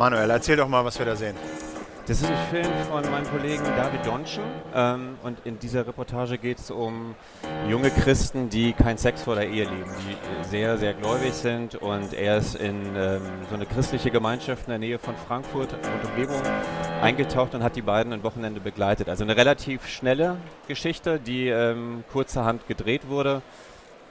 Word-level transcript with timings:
Manuel, 0.00 0.30
erzähl 0.30 0.56
doch 0.56 0.66
mal, 0.66 0.82
was 0.82 0.98
wir 0.98 1.04
da 1.04 1.14
sehen. 1.14 1.36
Das 2.06 2.22
ist 2.22 2.30
ein 2.30 2.48
Film 2.48 2.72
von 2.90 3.02
meinem 3.10 3.28
Kollegen 3.28 3.62
David 3.76 4.06
Donschen 4.06 4.44
ähm, 4.74 5.18
und 5.22 5.40
in 5.44 5.58
dieser 5.58 5.86
Reportage 5.86 6.38
geht 6.38 6.58
es 6.58 6.70
um 6.70 7.14
junge 7.68 7.90
Christen, 7.90 8.48
die 8.48 8.72
keinen 8.72 8.96
Sex 8.96 9.24
vor 9.24 9.34
der 9.34 9.50
Ehe 9.50 9.64
leben, 9.64 9.90
die 10.00 10.48
sehr, 10.48 10.78
sehr 10.78 10.94
gläubig 10.94 11.34
sind 11.34 11.74
und 11.74 12.14
er 12.14 12.38
ist 12.38 12.54
in 12.54 12.96
ähm, 12.96 13.20
so 13.50 13.56
eine 13.56 13.66
christliche 13.66 14.10
Gemeinschaft 14.10 14.68
in 14.68 14.70
der 14.70 14.78
Nähe 14.78 14.98
von 14.98 15.14
Frankfurt 15.28 15.74
und 15.74 16.10
Umgebung 16.10 16.40
eingetaucht 17.02 17.54
und 17.54 17.62
hat 17.62 17.76
die 17.76 17.82
beiden 17.82 18.14
ein 18.14 18.22
Wochenende 18.22 18.60
begleitet. 18.60 19.10
Also 19.10 19.24
eine 19.24 19.36
relativ 19.36 19.86
schnelle 19.86 20.38
Geschichte, 20.66 21.20
die 21.20 21.48
ähm, 21.48 22.04
kurzerhand 22.10 22.66
gedreht 22.66 23.10
wurde. 23.10 23.42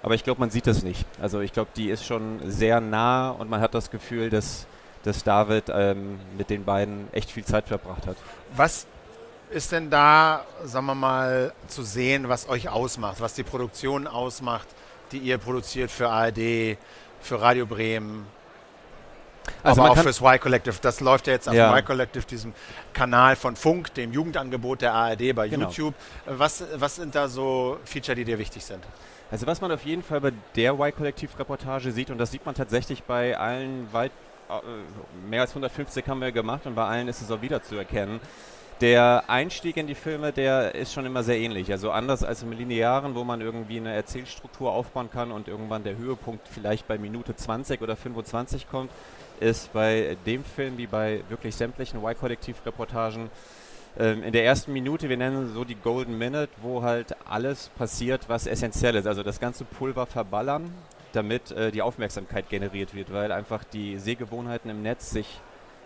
Aber 0.03 0.13
ich 0.13 0.23
glaube, 0.23 0.39
man 0.39 0.51
sieht 0.51 0.67
das 0.67 0.83
nicht. 0.83 1.07
Also 1.19 1.39
ich 1.39 1.51
glaube, 1.51 1.71
die 1.75 1.89
ist 1.89 2.05
schon 2.05 2.41
sehr 2.45 2.79
nah 2.79 3.31
und 3.31 3.49
man 3.49 3.59
hat 3.59 3.73
das 3.73 3.89
Gefühl, 3.89 4.29
dass 4.29 4.67
dass 5.03 5.23
David 5.23 5.65
ähm, 5.69 6.19
mit 6.37 6.49
den 6.49 6.65
beiden 6.65 7.07
echt 7.13 7.31
viel 7.31 7.45
Zeit 7.45 7.67
verbracht 7.67 8.05
hat. 8.07 8.17
Was 8.55 8.85
ist 9.51 9.71
denn 9.71 9.89
da, 9.89 10.45
sagen 10.63 10.85
wir 10.85 10.95
mal, 10.95 11.53
zu 11.67 11.83
sehen, 11.83 12.29
was 12.29 12.47
euch 12.49 12.69
ausmacht, 12.69 13.19
was 13.19 13.33
die 13.33 13.43
Produktion 13.43 14.07
ausmacht, 14.07 14.67
die 15.11 15.17
ihr 15.17 15.37
produziert 15.37 15.89
für 15.89 16.09
ARD, 16.09 16.77
für 17.21 17.41
Radio 17.41 17.65
Bremen, 17.65 18.27
also 19.63 19.81
aber 19.81 19.91
auch 19.91 19.97
fürs 19.97 20.21
Y 20.21 20.39
Collective. 20.39 20.75
Das 20.81 20.99
läuft 20.99 21.27
ja 21.27 21.33
jetzt 21.33 21.47
auf 21.47 21.55
ja. 21.55 21.75
Y 21.75 21.83
Collective, 21.83 22.25
diesem 22.25 22.53
Kanal 22.93 23.35
von 23.35 23.55
Funk, 23.55 23.93
dem 23.93 24.13
Jugendangebot 24.13 24.81
der 24.81 24.93
ARD 24.93 25.35
bei 25.35 25.47
genau. 25.47 25.67
YouTube. 25.67 25.95
Was, 26.25 26.63
was 26.75 26.95
sind 26.95 27.15
da 27.15 27.27
so 27.27 27.79
Feature, 27.85 28.15
die 28.15 28.25
dir 28.25 28.37
wichtig 28.37 28.63
sind? 28.63 28.83
Also 29.31 29.45
was 29.45 29.61
man 29.61 29.71
auf 29.71 29.83
jeden 29.83 30.03
Fall 30.03 30.21
bei 30.21 30.31
der 30.55 30.73
Y 30.73 30.95
Collective 30.95 31.37
Reportage 31.37 31.91
sieht, 31.91 32.09
und 32.09 32.17
das 32.17 32.31
sieht 32.31 32.45
man 32.45 32.55
tatsächlich 32.55 33.03
bei 33.03 33.37
allen 33.37 33.91
weit 33.91 34.11
mehr 35.29 35.41
als 35.41 35.51
150 35.51 36.07
haben 36.07 36.21
wir 36.21 36.31
gemacht 36.31 36.65
und 36.65 36.75
bei 36.75 36.85
allen 36.85 37.07
ist 37.07 37.21
es 37.21 37.31
auch 37.31 37.41
wieder 37.41 37.61
zu 37.61 37.75
erkennen. 37.75 38.19
Der 38.81 39.25
Einstieg 39.27 39.75
in 39.75 39.87
die 39.87 39.95
Filme, 39.95 40.31
der 40.31 40.73
ist 40.73 40.93
schon 40.93 41.05
immer 41.05 41.21
sehr 41.21 41.37
ähnlich. 41.37 41.69
Also 41.71 41.91
anders 41.91 42.23
als 42.23 42.43
im 42.43 42.53
Linearen, 42.53 43.13
wo 43.13 43.25
man 43.25 43.41
irgendwie 43.41 43.77
eine 43.77 43.93
Erzählstruktur 43.93 44.71
aufbauen 44.71 45.09
kann 45.11 45.31
und 45.31 45.49
irgendwann 45.49 45.83
der 45.83 45.97
Höhepunkt 45.97 46.47
vielleicht 46.47 46.87
bei 46.87 46.97
Minute 46.97 47.35
20 47.35 47.81
oder 47.81 47.97
25 47.97 48.69
kommt, 48.69 48.89
ist 49.41 49.73
bei 49.73 50.15
dem 50.25 50.45
Film 50.45 50.77
wie 50.77 50.87
bei 50.87 51.21
wirklich 51.27 51.55
sämtlichen 51.55 52.01
Y-Kollektiv-Reportagen 52.01 53.29
ähm, 53.97 54.23
in 54.23 54.31
der 54.31 54.45
ersten 54.45 54.71
Minute, 54.71 55.09
wir 55.09 55.17
nennen 55.17 55.53
so 55.53 55.65
die 55.65 55.75
Golden 55.75 56.17
Minute, 56.17 56.49
wo 56.61 56.83
halt 56.83 57.15
alles 57.27 57.69
passiert, 57.77 58.29
was 58.29 58.47
essentiell 58.47 58.95
ist. 58.95 59.07
Also 59.07 59.23
das 59.23 59.39
ganze 59.39 59.65
Pulver 59.65 60.05
verballern, 60.05 60.71
damit 61.13 61.51
äh, 61.51 61.71
die 61.71 61.81
Aufmerksamkeit 61.81 62.49
generiert 62.49 62.93
wird, 62.93 63.11
weil 63.11 63.31
einfach 63.31 63.63
die 63.63 63.97
Sehgewohnheiten 63.97 64.69
im 64.69 64.81
Netz 64.81 65.11
sich 65.11 65.39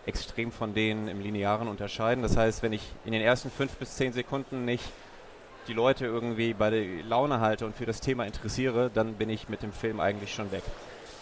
extrem 0.06 0.52
von 0.52 0.74
denen 0.74 1.08
im 1.08 1.22
Linearen 1.22 1.68
unterscheiden. 1.68 2.24
Das 2.24 2.36
heißt, 2.36 2.62
wenn 2.62 2.74
ich 2.74 2.84
in 3.06 3.14
den 3.14 3.22
ersten 3.22 3.50
fünf 3.50 3.76
bis 3.78 3.96
zehn 3.96 4.12
Sekunden 4.12 4.66
nicht 4.66 4.84
die 5.68 5.74
Leute 5.74 6.06
irgendwie 6.06 6.54
bei 6.54 6.70
der 6.70 6.84
Laune 7.04 7.40
halte 7.40 7.66
und 7.66 7.76
für 7.76 7.86
das 7.86 8.02
Thema 8.02 8.26
interessiere, 8.26 8.92
dann 8.94 9.14
bin 9.14 9.30
ich 9.30 9.48
mit 9.48 9.64
dem 9.64 9.72
Film 9.72 10.00
eigentlich 10.02 10.34
schon 10.34 10.52
weg. 10.52 10.64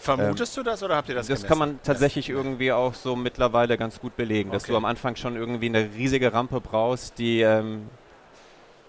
Vermutest 0.00 0.56
ähm, 0.56 0.64
du 0.64 0.70
das 0.70 0.82
oder 0.82 0.96
habt 0.96 1.08
ihr 1.08 1.14
das 1.14 1.28
Das 1.28 1.42
gemessen? 1.42 1.48
kann 1.48 1.58
man 1.58 1.78
tatsächlich 1.84 2.26
ja. 2.26 2.34
irgendwie 2.34 2.72
auch 2.72 2.94
so 2.94 3.14
mittlerweile 3.14 3.78
ganz 3.78 4.00
gut 4.00 4.16
belegen, 4.16 4.50
dass 4.50 4.64
okay. 4.64 4.72
du 4.72 4.76
am 4.76 4.84
Anfang 4.84 5.14
schon 5.14 5.36
irgendwie 5.36 5.66
eine 5.66 5.90
riesige 5.94 6.32
Rampe 6.32 6.60
brauchst, 6.60 7.18
die 7.18 7.42
ähm, 7.42 7.88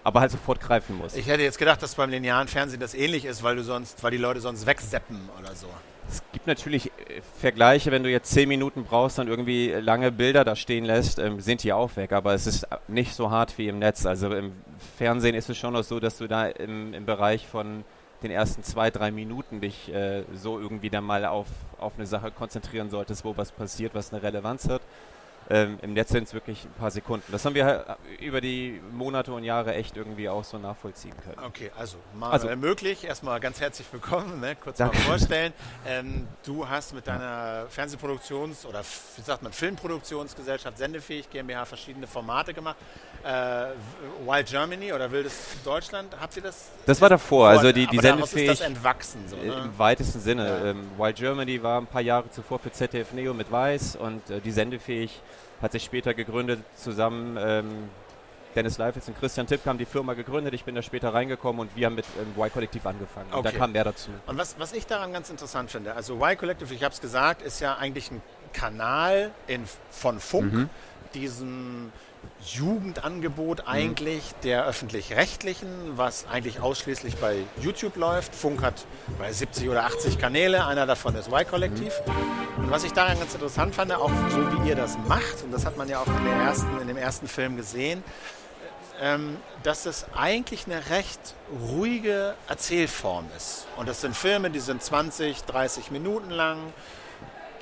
aber 0.03 0.19
halt 0.19 0.31
sofort 0.31 0.59
greifen 0.59 0.97
muss. 0.97 1.15
Ich 1.15 1.27
hätte 1.27 1.43
jetzt 1.43 1.57
gedacht, 1.57 1.81
dass 1.81 1.95
beim 1.95 2.09
linearen 2.09 2.47
Fernsehen 2.47 2.79
das 2.79 2.93
ähnlich 2.93 3.25
ist, 3.25 3.43
weil 3.43 3.55
du 3.55 3.63
sonst, 3.63 4.03
weil 4.03 4.11
die 4.11 4.17
Leute 4.17 4.41
sonst 4.41 4.65
wegseppen 4.65 5.29
oder 5.39 5.55
so. 5.55 5.67
Es 6.09 6.21
gibt 6.33 6.47
natürlich 6.47 6.87
äh, 6.87 7.21
Vergleiche, 7.39 7.91
wenn 7.91 8.03
du 8.03 8.09
jetzt 8.09 8.31
zehn 8.31 8.49
Minuten 8.49 8.83
brauchst, 8.83 9.17
dann 9.17 9.27
irgendwie 9.27 9.69
lange 9.69 10.11
Bilder 10.11 10.43
da 10.43 10.55
stehen 10.55 10.85
lässt, 10.85 11.19
ähm, 11.19 11.39
sind 11.39 11.63
die 11.63 11.71
auch 11.71 11.95
weg. 11.95 12.11
Aber 12.11 12.33
es 12.33 12.45
ist 12.45 12.67
nicht 12.87 13.15
so 13.15 13.31
hart 13.31 13.57
wie 13.57 13.67
im 13.67 13.79
Netz. 13.79 14.05
Also 14.05 14.33
im 14.33 14.51
Fernsehen 14.97 15.35
ist 15.35 15.49
es 15.49 15.57
schon 15.57 15.73
noch 15.73 15.83
so, 15.83 15.99
dass 15.99 16.17
du 16.17 16.27
da 16.27 16.47
im, 16.47 16.93
im 16.93 17.05
Bereich 17.05 17.47
von 17.47 17.85
den 18.21 18.31
ersten 18.31 18.63
zwei, 18.63 18.89
drei 18.89 19.11
Minuten 19.11 19.61
dich 19.61 19.93
äh, 19.93 20.23
so 20.33 20.59
irgendwie 20.59 20.89
dann 20.89 21.03
mal 21.03 21.25
auf, 21.25 21.47
auf 21.79 21.93
eine 21.97 22.05
Sache 22.05 22.31
konzentrieren 22.31 22.89
solltest, 22.89 23.25
wo 23.25 23.35
was 23.35 23.51
passiert, 23.51 23.93
was 23.95 24.13
eine 24.13 24.23
Relevanz 24.23 24.67
hat. 24.69 24.81
Ähm, 25.53 25.77
Im 25.83 25.93
Netz 25.93 26.09
sind 26.09 26.23
es 26.23 26.33
wirklich 26.33 26.65
ein 26.65 26.73
paar 26.79 26.89
Sekunden. 26.89 27.31
Das 27.31 27.45
haben 27.45 27.53
wir 27.53 27.97
äh, 28.19 28.25
über 28.25 28.41
die 28.41 28.81
Monate 28.91 29.31
und 29.31 29.43
Jahre 29.43 29.75
echt 29.75 29.95
irgendwie 29.95 30.27
auch 30.27 30.43
so 30.43 30.57
nachvollziehen 30.57 31.13
können. 31.23 31.37
Okay, 31.45 31.69
also 31.77 31.97
mal 32.17 32.31
also, 32.31 32.47
möglich. 32.55 33.03
Erstmal 33.03 33.39
ganz 33.39 33.61
herzlich 33.61 33.85
willkommen, 33.91 34.39
ne? 34.39 34.55
kurz 34.55 34.77
danke. 34.77 34.97
mal 34.97 35.03
vorstellen. 35.03 35.53
Ähm, 35.85 36.27
du 36.43 36.67
hast 36.67 36.95
mit 36.95 37.05
deiner 37.05 37.67
Fernsehproduktions- 37.67 38.65
oder 38.65 38.81
wie 39.15 39.21
sagt 39.21 39.43
man, 39.43 39.53
Filmproduktionsgesellschaft 39.53 40.75
Sendefähig 40.79 41.29
GmbH 41.29 41.65
verschiedene 41.65 42.07
Formate 42.07 42.55
gemacht. 42.55 42.77
Äh, 43.23 43.67
Wild 44.25 44.47
Germany 44.47 44.91
oder 44.91 45.11
Wildes 45.11 45.55
Deutschland, 45.63 46.15
habt 46.19 46.35
ihr 46.35 46.41
das? 46.41 46.71
Das 46.87 46.99
war 46.99 47.09
davor, 47.09 47.49
also 47.49 47.71
die, 47.71 47.85
die 47.85 47.99
Sendefähig. 47.99 48.49
ist 48.49 48.61
das 48.61 48.67
entwachsen? 48.67 49.27
So, 49.27 49.35
ne? 49.35 49.53
Im 49.65 49.77
weitesten 49.77 50.19
Sinne. 50.19 50.47
Ja. 50.47 50.65
Ähm, 50.71 50.89
Wild 50.97 51.15
Germany 51.15 51.61
war 51.61 51.79
ein 51.79 51.85
paar 51.85 52.01
Jahre 52.01 52.31
zuvor 52.31 52.57
für 52.57 52.71
ZDF 52.71 53.13
Neo 53.13 53.35
mit 53.35 53.51
Weiß 53.51 53.97
und 53.97 54.27
äh, 54.31 54.41
die 54.41 54.51
Sendefähig 54.51 55.21
hat 55.63 55.71
sich 55.71 55.83
später 55.83 56.13
gegründet 56.13 56.59
zusammen. 56.75 57.37
Ähm, 57.39 57.89
Dennis 58.55 58.77
Leifels 58.77 59.07
und 59.07 59.19
Christian 59.19 59.47
Tipp 59.47 59.65
haben 59.65 59.79
die 59.79 59.85
Firma 59.85 60.13
gegründet. 60.13 60.53
Ich 60.53 60.63
bin 60.63 60.75
da 60.75 60.83
später 60.83 61.11
reingekommen 61.11 61.61
und 61.61 61.75
wir 61.75 61.87
haben 61.87 61.95
mit 61.95 62.05
ähm, 62.19 62.39
Y-Kollektiv 62.39 62.85
angefangen. 62.85 63.27
Okay. 63.29 63.37
Und 63.37 63.45
da 63.45 63.51
kam 63.51 63.71
mehr 63.71 63.85
dazu. 63.85 64.11
Und 64.27 64.37
was, 64.37 64.59
was 64.59 64.73
ich 64.73 64.85
daran 64.85 65.11
ganz 65.11 65.31
interessant 65.31 65.71
finde, 65.71 65.95
also 65.95 66.17
Y-Kollektiv, 66.17 66.71
ich 66.71 66.83
habe 66.83 66.93
es 66.93 67.01
gesagt, 67.01 67.41
ist 67.41 67.61
ja 67.61 67.77
eigentlich 67.77 68.11
ein 68.11 68.21
Kanal 68.51 69.31
in, 69.47 69.63
von 69.89 70.19
Funk, 70.19 70.53
mhm. 70.53 70.69
diesem 71.15 71.91
Jugendangebot 72.45 73.59
mhm. 73.59 73.67
eigentlich 73.67 74.33
der 74.43 74.65
öffentlich-rechtlichen, 74.65 75.67
was 75.95 76.25
eigentlich 76.27 76.59
ausschließlich 76.59 77.15
bei 77.17 77.37
YouTube 77.61 77.95
läuft. 77.95 78.35
Funk 78.35 78.61
hat 78.61 78.85
bei 79.17 79.31
70 79.31 79.69
oder 79.69 79.85
80 79.85 80.19
Kanäle, 80.19 80.65
einer 80.65 80.85
davon 80.85 81.15
ist 81.15 81.27
Y-Kollektiv. 81.27 81.93
Mhm. 82.05 82.65
Und 82.65 82.71
was 82.71 82.83
ich 82.83 82.93
daran 82.93 83.17
ganz 83.19 83.33
interessant 83.33 83.75
fand, 83.75 83.91
auch 83.93 84.11
so 84.29 84.63
wie 84.63 84.69
ihr 84.69 84.75
das 84.75 84.97
macht, 85.07 85.43
und 85.43 85.51
das 85.51 85.65
hat 85.65 85.77
man 85.77 85.87
ja 85.89 85.99
auch 85.99 86.07
in, 86.07 86.27
ersten, 86.27 86.79
in 86.81 86.87
dem 86.87 86.97
ersten 86.97 87.27
Film 87.27 87.57
gesehen, 87.57 88.03
ähm, 89.01 89.37
dass 89.63 89.85
es 89.85 90.05
eigentlich 90.15 90.65
eine 90.65 90.89
recht 90.89 91.35
ruhige 91.69 92.35
Erzählform 92.47 93.25
ist. 93.35 93.67
Und 93.77 93.87
das 93.87 94.01
sind 94.01 94.15
Filme, 94.15 94.49
die 94.49 94.59
sind 94.59 94.83
20, 94.83 95.43
30 95.43 95.91
Minuten 95.91 96.29
lang 96.29 96.57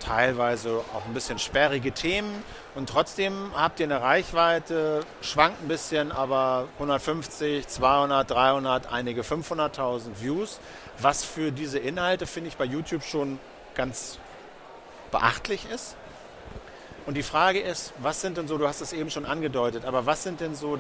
teilweise 0.02 0.84
auch 0.94 1.06
ein 1.06 1.14
bisschen 1.14 1.40
sperrige 1.40 1.92
Themen 1.92 2.44
und 2.76 2.90
trotzdem 2.90 3.52
habt 3.56 3.80
ihr 3.80 3.86
eine 3.86 4.02
Reichweite, 4.02 5.06
schwankt 5.22 5.62
ein 5.62 5.68
bisschen, 5.68 6.12
aber 6.12 6.68
150, 6.74 7.68
200, 7.68 8.30
300, 8.30 8.92
einige 8.92 9.22
500.000 9.22 10.22
Views, 10.22 10.60
was 11.00 11.24
für 11.24 11.52
diese 11.52 11.80
Inhalte 11.80 12.28
finde 12.28 12.50
ich 12.50 12.58
bei 12.58 12.66
YouTube 12.66 13.04
schon 13.04 13.40
ganz 13.76 14.20
beachtlich 15.12 15.70
ist. 15.70 15.96
Und 17.06 17.16
die 17.16 17.24
Frage 17.24 17.60
ist, 17.60 17.94
was 17.98 18.22
sind 18.22 18.38
denn 18.38 18.48
so, 18.48 18.58
du 18.58 18.68
hast 18.68 18.82
es 18.82 18.94
eben 18.94 19.10
schon 19.10 19.26
angedeutet, 19.26 19.86
aber 19.86 20.06
was 20.06 20.24
sind 20.24 20.40
denn 20.40 20.56
so 20.56 20.80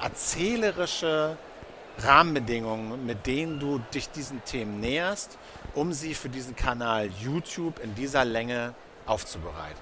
erzählerische 0.00 1.36
Rahmenbedingungen, 1.98 3.06
mit 3.06 3.26
denen 3.26 3.58
du 3.58 3.80
dich 3.92 4.10
diesen 4.10 4.44
Themen 4.44 4.80
näherst 4.80 5.38
um 5.74 5.92
sie 5.92 6.14
für 6.14 6.28
diesen 6.28 6.56
Kanal 6.56 7.08
YouTube 7.20 7.78
in 7.80 7.94
dieser 7.94 8.24
Länge 8.24 8.74
aufzubereiten. 9.06 9.78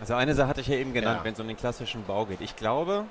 Also 0.00 0.14
eine 0.14 0.34
Sache 0.34 0.48
hatte 0.48 0.60
ich 0.60 0.68
ja 0.68 0.76
eben 0.76 0.92
genannt, 0.92 1.20
ja. 1.20 1.24
wenn 1.24 1.34
es 1.34 1.40
um 1.40 1.48
den 1.48 1.56
klassischen 1.56 2.04
Bau 2.04 2.26
geht. 2.26 2.40
Ich 2.40 2.56
glaube, 2.56 3.04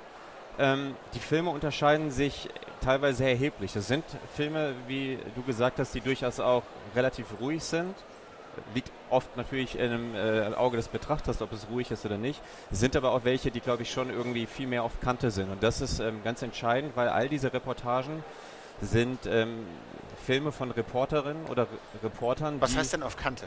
ähm, 0.58 0.94
die 1.14 1.18
Filme 1.18 1.50
unterscheiden 1.50 2.10
sich 2.10 2.48
teilweise 2.82 3.24
erheblich. 3.24 3.72
Das 3.72 3.88
sind 3.88 4.04
Filme, 4.34 4.74
wie 4.86 5.18
du 5.34 5.42
gesagt 5.42 5.78
hast, 5.78 5.94
die 5.94 6.00
durchaus 6.00 6.40
auch 6.40 6.62
relativ 6.94 7.26
ruhig 7.40 7.62
sind. 7.64 7.94
Liegt 8.74 8.90
oft 9.10 9.36
natürlich 9.36 9.78
im 9.78 10.14
äh, 10.14 10.54
Auge 10.54 10.76
des 10.76 10.88
Betrachters, 10.88 11.40
ob 11.42 11.52
es 11.52 11.66
ruhig 11.70 11.90
ist 11.90 12.04
oder 12.04 12.18
nicht. 12.18 12.40
Es 12.70 12.80
sind 12.80 12.96
aber 12.96 13.12
auch 13.12 13.24
welche, 13.24 13.50
die, 13.50 13.60
glaube 13.60 13.82
ich, 13.82 13.90
schon 13.90 14.10
irgendwie 14.10 14.46
viel 14.46 14.66
mehr 14.66 14.82
auf 14.82 15.00
Kante 15.00 15.30
sind. 15.30 15.50
Und 15.50 15.62
das 15.62 15.80
ist 15.80 16.00
ähm, 16.00 16.22
ganz 16.24 16.42
entscheidend, 16.42 16.96
weil 16.96 17.08
all 17.08 17.28
diese 17.28 17.52
Reportagen 17.52 18.22
sind 18.80 19.26
ähm, 19.26 19.66
Filme 20.24 20.52
von 20.52 20.70
Reporterinnen 20.70 21.46
oder 21.46 21.66
Reportern. 22.02 22.60
Was 22.60 22.76
heißt 22.76 22.92
denn 22.92 23.02
auf 23.02 23.16
Kante? 23.16 23.46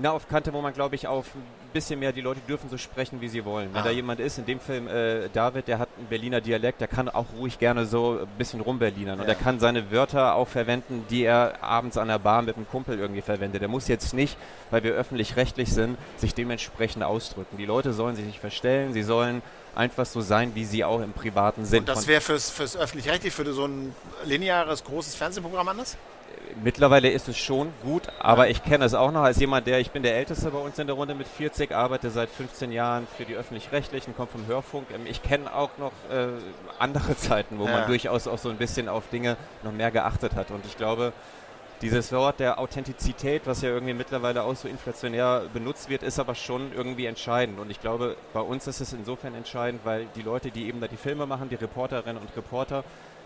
Na, 0.00 0.12
auf 0.12 0.28
Kante, 0.28 0.52
wo 0.52 0.60
man, 0.60 0.72
glaube 0.72 0.94
ich, 0.94 1.06
auf 1.06 1.26
ein 1.34 1.42
bisschen 1.72 1.98
mehr, 1.98 2.12
die 2.12 2.20
Leute 2.20 2.40
dürfen 2.40 2.68
so 2.68 2.78
sprechen, 2.78 3.20
wie 3.20 3.28
sie 3.28 3.44
wollen. 3.44 3.72
Wenn 3.72 3.80
ah. 3.80 3.84
da 3.84 3.90
jemand 3.90 4.20
ist, 4.20 4.38
in 4.38 4.46
dem 4.46 4.60
Film 4.60 4.88
äh, 4.88 5.28
David, 5.32 5.68
der 5.68 5.78
hat 5.78 5.88
einen 5.96 6.06
Berliner 6.06 6.40
Dialekt, 6.40 6.80
der 6.80 6.88
kann 6.88 7.08
auch 7.08 7.26
ruhig 7.38 7.58
gerne 7.58 7.86
so 7.86 8.20
ein 8.20 8.38
bisschen 8.38 8.60
rumberlinern. 8.60 9.18
Ja. 9.18 9.22
Und 9.22 9.28
er 9.28 9.34
kann 9.34 9.60
seine 9.60 9.90
Wörter 9.90 10.34
auch 10.34 10.48
verwenden, 10.48 11.04
die 11.10 11.24
er 11.24 11.62
abends 11.62 11.96
an 11.96 12.08
der 12.08 12.18
Bar 12.18 12.42
mit 12.42 12.56
einem 12.56 12.68
Kumpel 12.68 12.98
irgendwie 12.98 13.22
verwendet. 13.22 13.62
Der 13.62 13.68
muss 13.68 13.88
jetzt 13.88 14.14
nicht, 14.14 14.36
weil 14.70 14.82
wir 14.82 14.92
öffentlich-rechtlich 14.92 15.72
sind, 15.72 15.96
sich 16.16 16.34
dementsprechend 16.34 17.02
ausdrücken. 17.02 17.56
Die 17.56 17.66
Leute 17.66 17.92
sollen 17.92 18.16
sich 18.16 18.26
nicht 18.26 18.40
verstellen, 18.40 18.92
sie 18.92 19.02
sollen 19.02 19.42
einfach 19.74 20.06
so 20.06 20.20
sein, 20.20 20.54
wie 20.54 20.64
sie 20.64 20.84
auch 20.84 21.00
im 21.00 21.12
Privaten 21.12 21.64
sind. 21.64 21.80
Und 21.80 21.88
das 21.88 22.06
wäre 22.06 22.20
fürs, 22.20 22.50
fürs 22.50 22.76
Öffentlich-Rechtlich, 22.76 23.32
für 23.32 23.50
so 23.52 23.66
ein 23.66 23.94
lineares, 24.24 24.84
großes 24.84 25.14
Fernsehprogramm 25.14 25.68
anders? 25.68 25.96
Mittlerweile 26.62 27.10
ist 27.10 27.28
es 27.28 27.36
schon 27.36 27.70
gut, 27.82 28.04
aber 28.18 28.48
ich 28.48 28.62
kenne 28.62 28.86
es 28.86 28.94
auch 28.94 29.12
noch 29.12 29.22
als 29.22 29.38
jemand, 29.38 29.66
der, 29.66 29.78
ich 29.78 29.90
bin 29.90 30.02
der 30.02 30.16
Älteste 30.16 30.50
bei 30.50 30.58
uns 30.58 30.78
in 30.78 30.86
der 30.86 30.96
Runde 30.96 31.14
mit 31.14 31.28
40, 31.28 31.74
arbeite 31.74 32.08
seit 32.08 32.30
15 32.30 32.72
Jahren 32.72 33.06
für 33.16 33.26
die 33.26 33.34
Öffentlich-Rechtlichen, 33.34 34.16
komme 34.16 34.28
vom 34.28 34.46
Hörfunk. 34.46 34.86
Ähm, 34.94 35.02
ich 35.04 35.22
kenne 35.22 35.54
auch 35.54 35.70
noch 35.78 35.92
äh, 36.10 36.28
andere 36.78 37.14
Zeiten, 37.18 37.58
wo 37.58 37.66
ja. 37.66 37.72
man 37.72 37.86
durchaus 37.86 38.26
auch 38.26 38.38
so 38.38 38.48
ein 38.48 38.56
bisschen 38.56 38.88
auf 38.88 39.08
Dinge 39.08 39.36
noch 39.64 39.72
mehr 39.72 39.90
geachtet 39.90 40.34
hat. 40.34 40.50
Und 40.50 40.64
ich 40.64 40.78
glaube, 40.78 41.12
dieses 41.82 42.10
Wort 42.12 42.40
der 42.40 42.58
Authentizität, 42.58 43.42
was 43.44 43.60
ja 43.60 43.68
irgendwie 43.68 43.92
mittlerweile 43.92 44.42
auch 44.42 44.56
so 44.56 44.66
inflationär 44.66 45.42
benutzt 45.52 45.90
wird, 45.90 46.02
ist 46.02 46.18
aber 46.18 46.34
schon 46.34 46.72
irgendwie 46.74 47.04
entscheidend. 47.04 47.60
Und 47.60 47.70
ich 47.70 47.82
glaube, 47.82 48.16
bei 48.32 48.40
uns 48.40 48.66
ist 48.66 48.80
es 48.80 48.94
insofern 48.94 49.34
entscheidend, 49.34 49.82
weil 49.84 50.06
die 50.16 50.22
Leute, 50.22 50.50
die 50.50 50.68
eben 50.68 50.80
da 50.80 50.88
die 50.88 50.96
Filme 50.96 51.26
machen, 51.26 51.50
die 51.50 51.54
Reporterinnen 51.54 52.16
und 52.16 52.34
Reporter, 52.34 52.82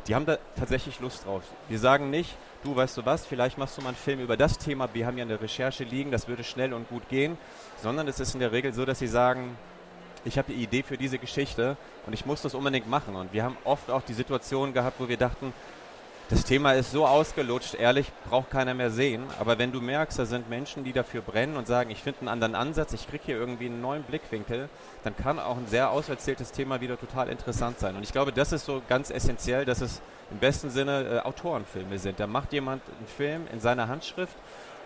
die 0.06 0.14
haben 0.14 0.26
da 0.26 0.38
tatsächlich 0.56 1.00
Lust 1.00 1.24
drauf. 1.26 1.42
Wir 1.68 1.78
sagen 1.78 2.10
nicht, 2.10 2.36
du 2.64 2.74
weißt 2.74 2.96
du 2.96 3.04
was, 3.04 3.26
vielleicht 3.26 3.58
machst 3.58 3.76
du 3.76 3.82
mal 3.82 3.88
einen 3.88 3.96
Film 3.96 4.20
über 4.20 4.36
das 4.36 4.58
Thema, 4.58 4.88
wir 4.92 5.06
haben 5.06 5.18
ja 5.18 5.24
eine 5.24 5.40
Recherche 5.40 5.84
liegen, 5.84 6.10
das 6.10 6.28
würde 6.28 6.44
schnell 6.44 6.72
und 6.72 6.88
gut 6.88 7.08
gehen, 7.08 7.38
sondern 7.82 8.08
es 8.08 8.20
ist 8.20 8.34
in 8.34 8.40
der 8.40 8.52
Regel 8.52 8.72
so, 8.72 8.84
dass 8.84 8.98
sie 8.98 9.06
sagen, 9.06 9.56
ich 10.24 10.36
habe 10.36 10.52
die 10.52 10.62
Idee 10.62 10.82
für 10.82 10.98
diese 10.98 11.18
Geschichte 11.18 11.76
und 12.06 12.12
ich 12.12 12.26
muss 12.26 12.42
das 12.42 12.54
unbedingt 12.54 12.88
machen. 12.88 13.16
Und 13.16 13.32
wir 13.32 13.42
haben 13.42 13.56
oft 13.64 13.90
auch 13.90 14.02
die 14.02 14.12
Situation 14.12 14.72
gehabt, 14.72 15.00
wo 15.00 15.08
wir 15.08 15.16
dachten, 15.16 15.52
das 16.30 16.44
Thema 16.44 16.74
ist 16.74 16.92
so 16.92 17.06
ausgelutscht, 17.06 17.74
ehrlich, 17.74 18.06
braucht 18.28 18.50
keiner 18.50 18.72
mehr 18.72 18.90
sehen. 18.90 19.24
Aber 19.40 19.58
wenn 19.58 19.72
du 19.72 19.80
merkst, 19.80 20.16
da 20.16 20.24
sind 20.24 20.48
Menschen, 20.48 20.84
die 20.84 20.92
dafür 20.92 21.22
brennen 21.22 21.56
und 21.56 21.66
sagen, 21.66 21.90
ich 21.90 22.02
finde 22.02 22.20
einen 22.20 22.28
anderen 22.28 22.54
Ansatz, 22.54 22.92
ich 22.92 23.08
kriege 23.08 23.24
hier 23.26 23.36
irgendwie 23.36 23.66
einen 23.66 23.80
neuen 23.80 24.04
Blickwinkel, 24.04 24.68
dann 25.02 25.16
kann 25.16 25.40
auch 25.40 25.56
ein 25.56 25.66
sehr 25.66 25.90
auserzähltes 25.90 26.52
Thema 26.52 26.80
wieder 26.80 26.98
total 26.98 27.28
interessant 27.28 27.80
sein. 27.80 27.96
Und 27.96 28.04
ich 28.04 28.12
glaube, 28.12 28.32
das 28.32 28.52
ist 28.52 28.64
so 28.64 28.80
ganz 28.88 29.10
essentiell, 29.10 29.64
dass 29.64 29.80
es 29.80 30.00
im 30.30 30.38
besten 30.38 30.70
Sinne 30.70 31.22
äh, 31.24 31.26
Autorenfilme 31.26 31.98
sind. 31.98 32.20
Da 32.20 32.28
macht 32.28 32.52
jemand 32.52 32.82
einen 32.96 33.08
Film 33.08 33.48
in 33.52 33.58
seiner 33.58 33.88
Handschrift 33.88 34.36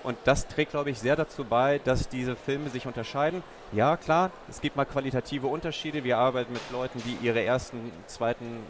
und 0.03 0.17
das 0.25 0.49
trägt, 0.49 0.71
glaube 0.71 0.91
ich, 0.91 0.99
sehr 0.99 1.17
dazu 1.17 1.45
bei, 1.45 1.79
dass 1.85 2.09
diese 2.09 2.37
Filme 2.37 2.71
sich 2.71 2.87
unterscheiden. 2.87 3.43
Ja, 3.73 3.99
klar, 3.99 4.31
es 4.49 4.63
gibt 4.63 4.77
mal 4.77 4.87
qualitative 4.87 5.47
Unterschiede. 5.47 6.05
Wir 6.05 6.17
arbeiten 6.17 6.55
mit 6.55 6.63
Leuten, 6.73 7.03
die 7.05 7.27
ihre 7.27 7.43
ersten, 7.43 7.93
zweiten 8.07 8.61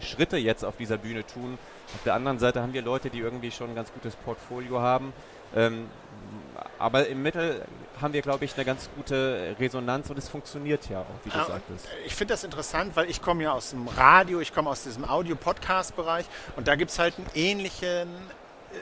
Schritte 0.00 0.36
jetzt 0.36 0.64
auf 0.64 0.76
dieser 0.76 0.98
Bühne 0.98 1.26
tun. 1.26 1.58
Auf 1.94 2.02
der 2.04 2.14
anderen 2.14 2.38
Seite 2.38 2.62
haben 2.62 2.72
wir 2.72 2.82
Leute, 2.82 3.10
die 3.10 3.18
irgendwie 3.18 3.50
schon 3.50 3.70
ein 3.70 3.74
ganz 3.74 3.92
gutes 3.92 4.16
Portfolio 4.16 4.80
haben. 4.80 5.12
Ähm, 5.54 5.88
aber 6.78 7.06
im 7.08 7.22
Mittel 7.22 7.62
haben 8.00 8.14
wir, 8.14 8.22
glaube 8.22 8.44
ich, 8.44 8.54
eine 8.54 8.64
ganz 8.64 8.88
gute 8.96 9.56
Resonanz 9.58 10.08
und 10.08 10.18
es 10.18 10.28
funktioniert 10.28 10.88
ja 10.88 11.00
auch, 11.00 11.24
wie 11.24 11.30
du 11.30 11.36
ja, 11.36 11.44
sagtest. 11.44 11.88
Ich 12.06 12.14
finde 12.14 12.34
das 12.34 12.44
interessant, 12.44 12.96
weil 12.96 13.10
ich 13.10 13.20
komme 13.20 13.42
ja 13.42 13.52
aus 13.52 13.70
dem 13.70 13.88
Radio, 13.88 14.40
ich 14.40 14.54
komme 14.54 14.70
aus 14.70 14.84
diesem 14.84 15.04
Audio-Podcast-Bereich 15.04 16.24
und 16.56 16.68
da 16.68 16.76
gibt 16.76 16.90
es 16.90 16.98
halt 16.98 17.14
einen 17.18 17.26
ähnlichen 17.34 18.08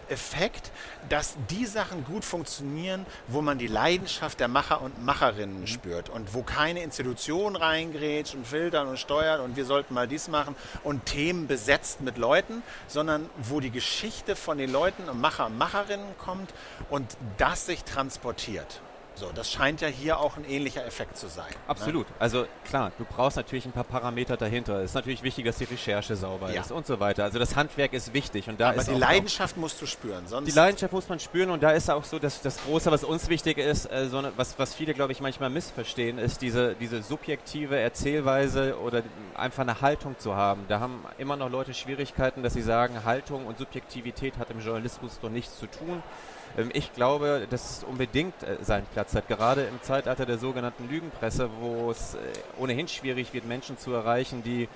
Effekt, 0.08 0.70
dass 1.08 1.36
die 1.50 1.66
Sachen 1.66 2.04
gut 2.04 2.24
funktionieren, 2.24 3.06
wo 3.26 3.40
man 3.40 3.58
die 3.58 3.66
Leidenschaft 3.66 4.40
der 4.40 4.48
Macher 4.48 4.82
und 4.82 5.04
Macherinnen 5.04 5.60
mhm. 5.60 5.66
spürt 5.66 6.08
und 6.08 6.34
wo 6.34 6.42
keine 6.42 6.82
Institution 6.82 7.56
reingrätscht 7.56 8.34
und 8.34 8.46
filtern 8.46 8.88
und 8.88 8.98
steuert 8.98 9.40
und 9.40 9.56
wir 9.56 9.64
sollten 9.64 9.94
mal 9.94 10.08
dies 10.08 10.28
machen 10.28 10.54
und 10.84 11.06
Themen 11.06 11.46
besetzt 11.46 12.00
mit 12.00 12.18
Leuten, 12.18 12.62
sondern 12.86 13.28
wo 13.38 13.60
die 13.60 13.70
Geschichte 13.70 14.36
von 14.36 14.58
den 14.58 14.70
Leuten 14.70 15.08
und 15.08 15.20
Macher 15.20 15.46
und 15.46 15.58
Macherinnen 15.58 16.16
kommt 16.18 16.52
und 16.90 17.16
das 17.38 17.66
sich 17.66 17.84
transportiert. 17.84 18.80
So, 19.18 19.30
das 19.34 19.50
scheint 19.50 19.80
ja 19.80 19.88
hier 19.88 20.20
auch 20.20 20.36
ein 20.36 20.44
ähnlicher 20.44 20.86
Effekt 20.86 21.16
zu 21.16 21.28
sein. 21.28 21.50
Ne? 21.50 21.56
Absolut. 21.66 22.08
Ne? 22.08 22.14
Also 22.20 22.46
klar, 22.64 22.92
du 22.98 23.04
brauchst 23.04 23.36
natürlich 23.36 23.66
ein 23.66 23.72
paar 23.72 23.82
Parameter 23.82 24.36
dahinter. 24.36 24.76
Es 24.78 24.90
ist 24.90 24.94
natürlich 24.94 25.24
wichtig, 25.24 25.44
dass 25.44 25.58
die 25.58 25.64
Recherche 25.64 26.14
sauber 26.14 26.52
ja. 26.52 26.60
ist 26.60 26.70
und 26.70 26.86
so 26.86 27.00
weiter. 27.00 27.24
Also 27.24 27.40
das 27.40 27.56
Handwerk 27.56 27.94
ist 27.94 28.14
wichtig 28.14 28.48
und 28.48 28.60
da 28.60 28.68
Aber 28.68 28.78
ist 28.78 28.88
die 28.88 28.94
Leidenschaft 28.94 29.56
musst 29.56 29.82
du 29.82 29.86
spüren. 29.86 30.28
Sonst 30.28 30.46
die 30.46 30.54
Leidenschaft 30.54 30.92
muss 30.92 31.08
man 31.08 31.18
spüren 31.18 31.50
und 31.50 31.64
da 31.64 31.72
ist 31.72 31.90
auch 31.90 32.04
so, 32.04 32.20
dass 32.20 32.42
das 32.42 32.62
Große, 32.62 32.92
was 32.92 33.02
uns 33.02 33.28
wichtig 33.28 33.58
ist, 33.58 33.90
äh, 33.90 34.08
so 34.08 34.18
eine, 34.18 34.32
was, 34.36 34.56
was 34.56 34.72
viele, 34.74 34.94
glaube 34.94 35.10
ich, 35.10 35.20
manchmal 35.20 35.50
missverstehen, 35.50 36.18
ist 36.18 36.40
diese, 36.40 36.76
diese 36.76 37.02
subjektive 37.02 37.76
Erzählweise 37.76 38.78
oder 38.78 39.02
einfach 39.34 39.62
eine 39.62 39.80
Haltung 39.80 40.16
zu 40.18 40.36
haben. 40.36 40.64
Da 40.68 40.78
haben 40.78 41.04
immer 41.18 41.36
noch 41.36 41.50
Leute 41.50 41.74
Schwierigkeiten, 41.74 42.44
dass 42.44 42.54
sie 42.54 42.62
sagen, 42.62 43.04
Haltung 43.04 43.46
und 43.46 43.58
Subjektivität 43.58 44.38
hat 44.38 44.50
im 44.50 44.60
Journalismus 44.60 45.18
doch 45.20 45.30
nichts 45.30 45.58
zu 45.58 45.66
tun. 45.66 46.04
Ähm, 46.56 46.70
ich 46.72 46.92
glaube, 46.92 47.46
dass 47.50 47.78
es 47.78 47.84
unbedingt 47.84 48.42
äh, 48.42 48.56
seinen 48.62 48.86
Platz 48.86 49.07
hat, 49.14 49.28
gerade 49.28 49.62
im 49.62 49.80
Zeitalter 49.82 50.26
der 50.26 50.38
sogenannten 50.38 50.88
Lügenpresse, 50.88 51.50
wo 51.60 51.90
es 51.90 52.14
äh, 52.14 52.18
ohnehin 52.58 52.88
schwierig 52.88 53.32
wird, 53.32 53.46
Menschen 53.46 53.78
zu 53.78 53.92
erreichen, 53.92 54.42
die 54.42 54.68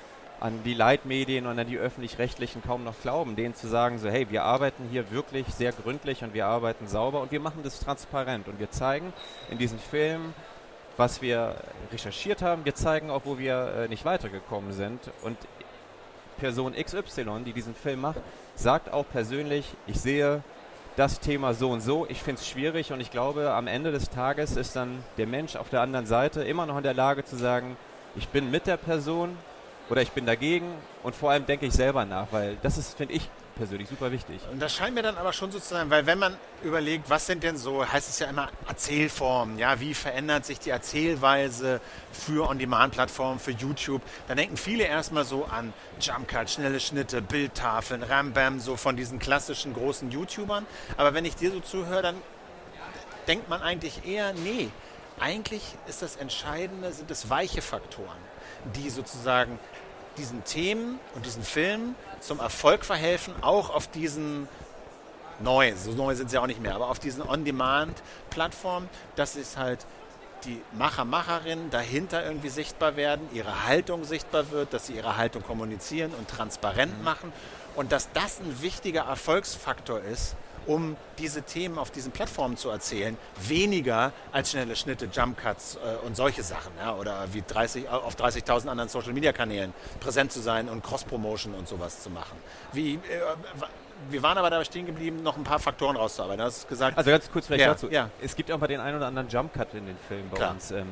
an 0.43 0.65
die 0.65 0.75
Leitmedien 0.75 1.47
und 1.47 1.57
an 1.57 1.69
die 1.69 1.79
öffentlich-rechtlichen 1.79 2.63
kaum 2.63 2.83
noch 2.83 3.01
glauben, 3.01 3.37
denen 3.37 3.55
zu 3.55 3.69
sagen, 3.69 3.99
so 3.99 4.09
hey, 4.09 4.29
wir 4.29 4.43
arbeiten 4.43 4.89
hier 4.91 5.13
wirklich 5.13 5.47
sehr 5.47 5.71
gründlich 5.71 6.25
und 6.25 6.35
wir 6.35 6.47
arbeiten 6.47 6.89
sauber 6.89 7.21
und 7.21 7.31
wir 7.31 7.39
machen 7.39 7.61
das 7.63 7.79
transparent. 7.79 8.49
Und 8.49 8.59
wir 8.59 8.69
zeigen 8.71 9.13
in 9.51 9.59
diesen 9.59 9.79
Filmen, 9.79 10.35
was 10.97 11.23
wir 11.23 11.55
recherchiert 11.93 12.43
haben, 12.43 12.65
wir 12.65 12.75
zeigen 12.75 13.09
auch, 13.09 13.23
wo 13.25 13.39
wir 13.39 13.85
äh, 13.85 13.89
nicht 13.89 14.05
weitergekommen 14.05 14.73
sind. 14.73 14.99
Und 15.23 15.39
Person 16.39 16.75
XY, 16.75 17.45
die 17.47 17.53
diesen 17.53 17.77
Film 17.77 18.01
macht, 18.01 18.21
sagt 18.57 18.93
auch 18.93 19.07
persönlich, 19.09 19.73
ich 19.87 20.01
sehe 20.01 20.43
das 20.97 21.21
Thema 21.21 21.55
so 21.55 21.71
und 21.71 21.81
so. 21.81 22.07
Ich 22.09 22.23
finde 22.23 22.41
es 22.41 22.49
schwierig 22.49 22.93
und 22.93 23.01
ich 23.01 23.11
glaube, 23.11 23.53
am 23.53 23.67
Ende 23.67 23.93
des 23.93 24.11
Tages 24.11 24.57
ist 24.57 24.77
dann 24.77 25.03
der 25.17 25.27
Mensch 25.27 25.57
auf 25.57 25.71
der 25.71 25.81
anderen 25.81 26.07
Seite 26.07 26.43
immer 26.43 26.67
noch 26.67 26.77
in 26.77 26.83
der 26.83 26.95
Lage 26.95 27.25
zu 27.25 27.37
sagen, 27.37 27.77
ich 28.15 28.29
bin 28.29 28.51
mit 28.51 28.67
der 28.67 28.77
Person 28.77 29.37
oder 29.89 30.03
ich 30.03 30.13
bin 30.13 30.27
dagegen 30.27 30.67
und 31.03 31.15
vor 31.15 31.31
allem 31.31 31.47
denke 31.47 31.67
ich 31.67 31.73
selber 31.73 32.05
nach, 32.05 32.27
weil 32.31 32.57
das 32.63 32.79
ist, 32.79 32.97
finde 32.97 33.15
ich, 33.15 33.29
persönlich 33.55 33.89
super 33.89 34.11
wichtig. 34.13 34.41
Und 34.51 34.61
das 34.61 34.75
scheint 34.75 34.95
mir 34.95 35.03
dann 35.03 35.17
aber 35.17 35.33
schon 35.33 35.53
so 35.53 35.59
zu 35.59 35.75
sein, 35.75 35.91
weil 35.91 36.07
wenn 36.07 36.19
man 36.19 36.37
überlegt, 36.63 37.09
was 37.11 37.27
sind 37.27 37.43
denn 37.43 37.57
so, 37.57 37.87
heißt 37.87 38.09
es 38.09 38.19
ja 38.19 38.29
immer 38.29 38.49
Erzählformen, 38.67 39.59
ja, 39.59 39.81
wie 39.81 39.95
verändert 39.95 40.45
sich 40.45 40.59
die 40.59 40.71
Erzählweise 40.71 41.81
für 42.13 42.49
On-Demand-Plattformen, 42.49 43.39
für 43.39 43.51
YouTube, 43.53 44.03
dann 44.29 44.37
denken 44.37 44.57
viele 44.57 44.85
erstmal 44.85 45.25
so 45.25 45.45
an 45.45 45.73
Jumpcut, 46.01 46.51
schnelle 46.51 46.81
Schnitte, 46.81 47.23
Bildtafeln, 47.23 48.03
Rambam, 48.03 48.61
so 48.61 48.77
von 48.77 48.97
diesen 48.97 49.19
klassischen 49.19 49.75
großen 49.75 50.11
YouTubern. 50.11 50.67
Aber 50.97 51.15
wenn 51.15 51.25
ich 51.25 51.37
dir 51.37 51.51
so 51.51 51.61
zuhöre, 51.61 52.03
dann 52.03 52.17
denkt 53.29 53.49
man 53.49 53.63
eigentlich 53.63 54.07
eher, 54.07 54.33
nee, 54.33 54.69
eigentlich 55.21 55.63
ist 55.87 56.03
das 56.03 56.17
Entscheidende, 56.17 56.93
sind 56.93 57.11
es 57.11 57.31
weiche 57.31 57.63
Faktoren, 57.63 58.19
die 58.75 58.91
sozusagen 58.91 59.59
diesen 60.17 60.45
Themen 60.45 60.99
und 61.15 61.27
diesen 61.27 61.43
Filmen 61.43 61.95
zum 62.21 62.41
Erfolg 62.41 62.85
verhelfen, 62.85 63.35
auch 63.43 63.71
auf 63.71 63.89
diesen 63.89 64.49
neuen, 65.41 65.77
so 65.77 65.93
neu 65.93 66.15
sind 66.15 66.31
sie 66.31 66.39
auch 66.39 66.47
nicht 66.47 66.61
mehr, 66.61 66.75
aber 66.75 66.89
auf 66.89 66.99
diesen 66.99 67.23
On-Demand-Plattformen, 67.23 68.89
dass 69.17 69.37
es 69.37 69.57
halt 69.57 69.87
die 70.45 70.61
Macher, 70.73 71.05
Macherinnen 71.05 71.71
dahinter 71.71 72.25
irgendwie 72.25 72.49
sichtbar 72.49 72.97
werden, 72.97 73.29
ihre 73.33 73.67
Haltung 73.67 74.05
sichtbar 74.05 74.51
wird, 74.51 74.73
dass 74.73 74.87
sie 74.87 74.95
ihre 74.95 75.17
Haltung 75.17 75.43
kommunizieren 75.43 76.13
und 76.19 76.29
transparent 76.29 76.99
mhm. 76.99 77.05
machen 77.05 77.33
und 77.77 77.93
dass 77.93 78.11
das 78.13 78.41
ein 78.41 78.63
wichtiger 78.63 79.03
Erfolgsfaktor 79.03 80.01
ist, 80.01 80.37
um 80.67 80.97
diese 81.19 81.43
Themen 81.43 81.79
auf 81.79 81.91
diesen 81.91 82.13
Plattformen 82.13 82.57
zu 82.57 82.71
erzählen, 82.71 83.17
weniger 83.47 84.13
als 84.33 84.51
schnelle 84.51 84.77
Schnitte, 84.77 85.09
Jumpcuts 85.13 85.77
äh, 85.77 86.07
und 86.07 86.17
solche 86.17 86.43
Sachen. 86.43 86.73
Ja, 86.79 86.95
oder 86.95 87.27
wie 87.33 87.43
30, 87.47 87.89
auf 87.89 88.17
30.000 88.17 88.69
anderen 88.69 88.89
Social-Media-Kanälen 88.89 89.73
präsent 90.01 90.33
zu 90.33 90.41
sein 90.41 90.69
und 90.69 90.83
Cross-Promotion 90.83 91.55
und 91.55 91.69
sowas 91.69 92.03
zu 92.03 92.11
machen. 92.11 92.37
Wie, 92.73 92.95
äh, 92.95 92.99
wir 94.11 94.23
waren 94.23 94.39
aber 94.39 94.51
dabei 94.51 94.65
stehen 94.65 94.87
geblieben, 94.87 95.23
noch 95.23 95.37
ein 95.37 95.45
paar 95.45 95.59
Faktoren 95.59 95.97
rauszuarbeiten. 95.97 96.39
Du 96.39 96.45
hast 96.45 96.69
gesagt, 96.69 96.99
also 96.99 97.11
ganz 97.11 97.31
kurz 97.31 97.47
vielleicht 97.47 97.63
ja, 97.63 97.69
dazu. 97.69 97.91
Ja. 97.91 98.11
Es 98.21 98.35
gibt 98.37 98.51
auch 98.51 98.59
mal 98.59 98.67
den 98.67 98.81
einen 98.81 98.97
oder 98.97 99.07
anderen 99.07 99.29
Jump-Cut 99.29 99.75
in 99.75 99.87
den 99.87 99.97
Filmen 100.09 100.29
bei 100.31 100.37
Klar. 100.39 100.53
uns. 100.53 100.71
Ähm, 100.71 100.87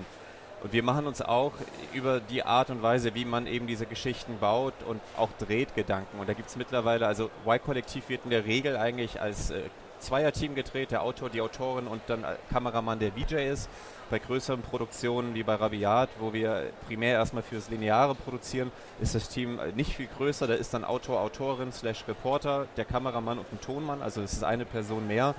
und 0.62 0.72
wir 0.72 0.82
machen 0.82 1.06
uns 1.06 1.22
auch 1.22 1.52
über 1.92 2.20
die 2.20 2.42
Art 2.42 2.70
und 2.70 2.82
Weise, 2.82 3.14
wie 3.14 3.24
man 3.24 3.46
eben 3.46 3.66
diese 3.66 3.86
Geschichten 3.86 4.38
baut 4.40 4.74
und 4.86 5.00
auch 5.16 5.30
dreht, 5.38 5.74
Gedanken. 5.74 6.18
Und 6.18 6.28
da 6.28 6.34
gibt 6.34 6.48
es 6.48 6.56
mittlerweile, 6.56 7.06
also 7.06 7.30
Y-Kollektiv 7.46 8.08
wird 8.08 8.24
in 8.24 8.30
der 8.30 8.44
Regel 8.44 8.76
eigentlich 8.76 9.20
als 9.20 9.50
äh, 9.50 9.62
Zweierteam 10.00 10.54
gedreht, 10.54 10.90
der 10.90 11.02
Autor, 11.02 11.30
die 11.30 11.40
Autorin 11.40 11.86
und 11.86 12.02
dann 12.08 12.24
Kameramann, 12.50 12.98
der 12.98 13.12
VJ 13.12 13.34
ist. 13.34 13.68
Bei 14.10 14.18
größeren 14.18 14.62
Produktionen 14.62 15.34
wie 15.34 15.42
bei 15.42 15.54
Rabiat, 15.54 16.08
wo 16.18 16.32
wir 16.32 16.70
primär 16.88 17.12
erstmal 17.12 17.42
fürs 17.42 17.70
Lineare 17.70 18.14
produzieren, 18.14 18.72
ist 19.00 19.14
das 19.14 19.28
Team 19.28 19.60
nicht 19.76 19.94
viel 19.94 20.08
größer. 20.16 20.46
Da 20.46 20.54
ist 20.54 20.74
dann 20.74 20.84
Autor, 20.84 21.20
Autorin, 21.20 21.70
slash 21.72 22.04
Reporter, 22.08 22.66
der 22.76 22.84
Kameramann 22.84 23.38
und 23.38 23.52
ein 23.52 23.60
Tonmann, 23.60 24.02
also 24.02 24.22
es 24.22 24.32
ist 24.32 24.42
eine 24.44 24.64
Person 24.64 25.06
mehr. 25.06 25.34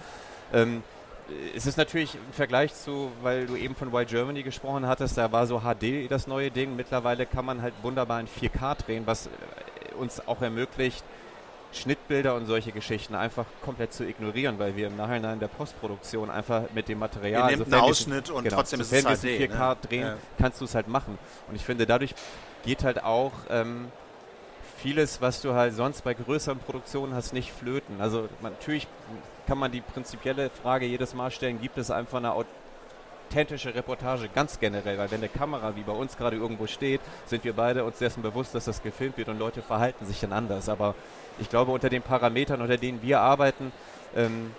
Ähm, 0.53 0.83
es 1.55 1.65
ist 1.65 1.77
natürlich 1.77 2.15
im 2.15 2.33
Vergleich 2.33 2.73
zu, 2.73 3.11
weil 3.21 3.45
du 3.45 3.55
eben 3.55 3.75
von 3.75 3.89
Y 3.89 4.05
Germany 4.05 4.43
gesprochen 4.43 4.87
hattest, 4.87 5.17
da 5.17 5.31
war 5.31 5.47
so 5.47 5.61
HD 5.61 6.09
das 6.09 6.27
neue 6.27 6.51
Ding. 6.51 6.75
Mittlerweile 6.75 7.25
kann 7.25 7.45
man 7.45 7.61
halt 7.61 7.73
wunderbar 7.81 8.19
in 8.19 8.27
4K 8.27 8.75
drehen, 8.75 9.03
was 9.05 9.27
äh, 9.27 9.29
uns 9.95 10.25
auch 10.27 10.41
ermöglicht, 10.41 11.03
Schnittbilder 11.73 12.35
und 12.35 12.45
solche 12.45 12.71
Geschichten 12.71 13.15
einfach 13.15 13.45
komplett 13.63 13.93
zu 13.93 14.03
ignorieren, 14.03 14.59
weil 14.59 14.75
wir 14.75 14.87
im 14.87 14.97
Nachhinein 14.97 15.39
der 15.39 15.47
Postproduktion 15.47 16.29
einfach 16.29 16.63
mit 16.73 16.89
dem 16.89 16.99
Material, 16.99 17.49
Ihr 17.49 17.57
nehmt 17.57 17.73
einen 17.73 17.81
Ausschnitt 17.81 18.29
und 18.29 18.43
genau, 18.43 18.57
trotzdem 18.57 18.81
ist 18.81 18.91
es 18.91 19.03
HD, 19.03 19.25
4K 19.25 19.47
ne? 19.49 19.77
drehen, 19.81 20.01
ja. 20.01 20.17
kannst 20.37 20.59
du 20.59 20.65
es 20.65 20.75
halt 20.75 20.87
machen. 20.87 21.17
Und 21.47 21.55
ich 21.55 21.63
finde, 21.63 21.85
dadurch 21.85 22.13
geht 22.63 22.83
halt 22.83 23.03
auch 23.03 23.31
ähm, 23.49 23.87
vieles, 24.77 25.21
was 25.21 25.41
du 25.41 25.53
halt 25.53 25.73
sonst 25.73 26.03
bei 26.03 26.13
größeren 26.13 26.59
Produktionen 26.59 27.13
hast, 27.13 27.33
nicht 27.33 27.51
flöten. 27.51 28.01
Also 28.01 28.27
man, 28.41 28.51
natürlich 28.53 28.87
kann 29.47 29.57
man 29.57 29.71
die 29.71 29.81
prinzipielle 29.81 30.49
Frage 30.49 30.85
jedes 30.85 31.13
Mal 31.13 31.31
stellen, 31.31 31.61
gibt 31.61 31.77
es 31.77 31.91
einfach 31.91 32.17
eine 32.17 32.33
authentische 32.33 33.73
Reportage 33.73 34.29
ganz 34.33 34.59
generell, 34.59 34.97
weil 34.97 35.11
wenn 35.11 35.19
eine 35.19 35.29
Kamera 35.29 35.75
wie 35.75 35.81
bei 35.81 35.93
uns 35.93 36.17
gerade 36.17 36.37
irgendwo 36.37 36.67
steht, 36.67 37.01
sind 37.25 37.43
wir 37.43 37.53
beide 37.53 37.83
uns 37.83 37.97
dessen 37.97 38.21
bewusst, 38.21 38.55
dass 38.55 38.65
das 38.65 38.83
gefilmt 38.83 39.17
wird 39.17 39.29
und 39.29 39.39
Leute 39.39 39.61
verhalten 39.61 40.05
sich 40.05 40.19
dann 40.19 40.33
anders. 40.33 40.69
Aber 40.69 40.95
ich 41.39 41.49
glaube, 41.49 41.71
unter 41.71 41.89
den 41.89 42.01
Parametern, 42.01 42.61
unter 42.61 42.77
denen 42.77 43.01
wir 43.01 43.19
arbeiten, 43.19 43.71
ähm, 44.15 44.51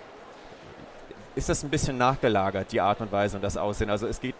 ist 1.35 1.49
das 1.49 1.63
ein 1.63 1.69
bisschen 1.69 1.97
nachgelagert, 1.97 2.71
die 2.71 2.81
Art 2.81 3.01
und 3.01 3.11
Weise 3.11 3.37
und 3.37 3.43
das 3.43 3.57
Aussehen. 3.57 3.89
Also 3.89 4.07
es 4.07 4.19
geht, 4.21 4.35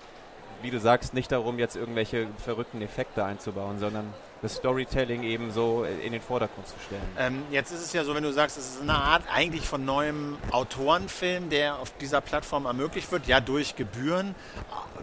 wie 0.62 0.70
du 0.70 0.80
sagst, 0.80 1.14
nicht 1.14 1.32
darum, 1.32 1.58
jetzt 1.58 1.76
irgendwelche 1.76 2.28
verrückten 2.44 2.82
Effekte 2.82 3.24
einzubauen, 3.24 3.80
sondern 3.80 4.14
das 4.44 4.56
Storytelling 4.56 5.24
eben 5.24 5.52
so 5.52 5.86
in 5.86 6.12
den 6.12 6.22
Vordergrund 6.22 6.68
zu 6.68 6.76
stellen. 6.86 7.02
Ähm, 7.18 7.44
jetzt 7.50 7.72
ist 7.72 7.82
es 7.82 7.94
ja 7.94 8.04
so, 8.04 8.14
wenn 8.14 8.24
du 8.24 8.34
sagst, 8.34 8.58
es 8.58 8.76
ist 8.76 8.82
eine 8.82 8.94
Art 8.94 9.24
eigentlich 9.34 9.66
von 9.66 9.86
neuem 9.86 10.38
Autorenfilm, 10.52 11.50
der 11.50 11.80
auf 11.80 11.98
dieser 11.98 12.20
Plattform 12.20 12.66
ermöglicht 12.66 13.12
wird, 13.12 13.26
ja 13.26 13.40
durch 13.40 13.78
Gebühren. 13.78 14.36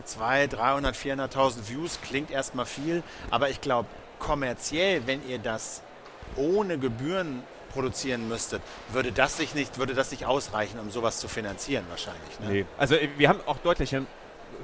200, 0.05 0.53
300, 0.53 0.95
400.000 0.95 1.69
Views 1.71 1.99
klingt 2.03 2.31
erstmal 2.31 2.67
viel, 2.67 3.03
aber 3.31 3.49
ich 3.49 3.63
glaube, 3.63 3.89
kommerziell, 4.19 5.07
wenn 5.07 5.27
ihr 5.27 5.39
das 5.39 5.83
ohne 6.37 6.79
Gebühren 6.79 7.43
produzieren 7.73 8.29
müsstet, 8.29 8.61
würde 8.93 9.11
das 9.11 9.39
sich 9.39 9.55
nicht, 9.55 9.79
würde 9.79 9.95
das 9.95 10.11
nicht 10.11 10.27
ausreichen, 10.27 10.79
um 10.79 10.91
sowas 10.91 11.19
zu 11.19 11.29
finanzieren 11.29 11.85
wahrscheinlich. 11.89 12.41
Ne? 12.41 12.49
Nee. 12.51 12.67
Also 12.77 12.95
äh, 12.97 13.09
wir 13.17 13.29
haben 13.29 13.41
auch 13.47 13.59
deutlich 13.59 13.97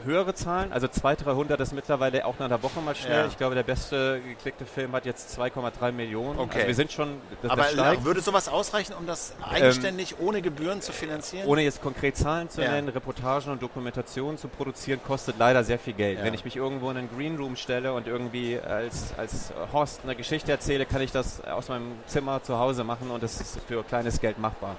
höhere 0.04 0.34
Zahlen. 0.34 0.72
Also 0.72 0.88
200, 0.88 1.26
300 1.26 1.60
ist 1.60 1.72
mittlerweile 1.72 2.24
auch 2.24 2.38
nach 2.38 2.46
einer 2.46 2.62
Woche 2.62 2.80
mal 2.80 2.94
schnell. 2.94 3.20
Ja. 3.20 3.26
Ich 3.26 3.36
glaube, 3.36 3.54
der 3.54 3.62
beste 3.62 4.20
geklickte 4.20 4.64
Film 4.64 4.92
hat 4.92 5.06
jetzt 5.06 5.38
2,3 5.38 5.92
Millionen. 5.92 6.38
Okay. 6.38 6.56
Also 6.56 6.66
wir 6.68 6.74
sind 6.74 6.92
schon. 6.92 7.16
Das, 7.42 7.50
Aber 7.50 7.62
das 7.62 8.04
würde 8.04 8.20
sowas 8.20 8.48
ausreichen, 8.48 8.94
um 8.98 9.06
das 9.06 9.34
eigenständig 9.42 10.12
ähm, 10.12 10.26
ohne 10.26 10.42
Gebühren 10.42 10.80
zu 10.80 10.92
finanzieren? 10.92 11.46
Ohne 11.46 11.62
jetzt 11.62 11.82
konkret 11.82 12.16
Zahlen 12.16 12.48
zu 12.48 12.62
ja. 12.62 12.70
nennen, 12.70 12.88
Reportagen 12.88 13.50
und 13.50 13.62
Dokumentationen 13.62 14.38
zu 14.38 14.48
produzieren, 14.48 15.00
kostet 15.06 15.36
leider 15.38 15.64
sehr 15.64 15.78
viel 15.78 15.94
Geld. 15.94 16.18
Ja. 16.18 16.24
Wenn 16.24 16.34
ich 16.34 16.44
mich 16.44 16.56
irgendwo 16.56 16.90
in 16.90 16.96
einen 16.96 17.10
Greenroom 17.16 17.56
stelle 17.56 17.92
und 17.92 18.06
irgendwie 18.06 18.58
als, 18.58 19.14
als 19.16 19.52
Host 19.72 20.00
eine 20.04 20.14
Geschichte 20.14 20.52
erzähle, 20.52 20.86
kann 20.86 21.00
ich 21.00 21.12
das 21.12 21.44
aus 21.44 21.68
meinem 21.68 21.92
Zimmer 22.06 22.42
zu 22.42 22.58
Hause 22.58 22.84
machen 22.84 23.10
und 23.10 23.22
das 23.22 23.40
ist 23.40 23.58
für 23.66 23.82
kleines 23.82 24.20
Geld 24.20 24.38
machbar 24.38 24.76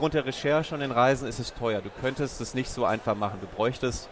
aufgrund 0.00 0.14
der 0.14 0.24
Recherche 0.24 0.74
und 0.74 0.80
den 0.80 0.92
Reisen 0.92 1.28
ist 1.28 1.38
es 1.38 1.52
teuer. 1.52 1.82
Du 1.82 1.90
könntest 2.00 2.40
es 2.40 2.54
nicht 2.54 2.70
so 2.70 2.86
einfach 2.86 3.14
machen. 3.14 3.38
Du 3.42 3.46
bräuchtest 3.46 4.08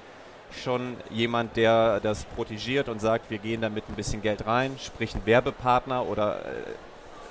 schon 0.52 0.96
jemand, 1.10 1.56
der 1.56 2.00
das 2.00 2.24
protegiert 2.24 2.88
und 2.88 3.00
sagt, 3.00 3.30
wir 3.30 3.38
gehen 3.38 3.60
damit 3.60 3.84
ein 3.88 3.94
bisschen 3.94 4.22
Geld 4.22 4.46
rein, 4.46 4.76
sprich 4.78 5.14
ein 5.14 5.24
Werbepartner 5.24 6.06
oder 6.06 6.36
äh, 6.36 6.38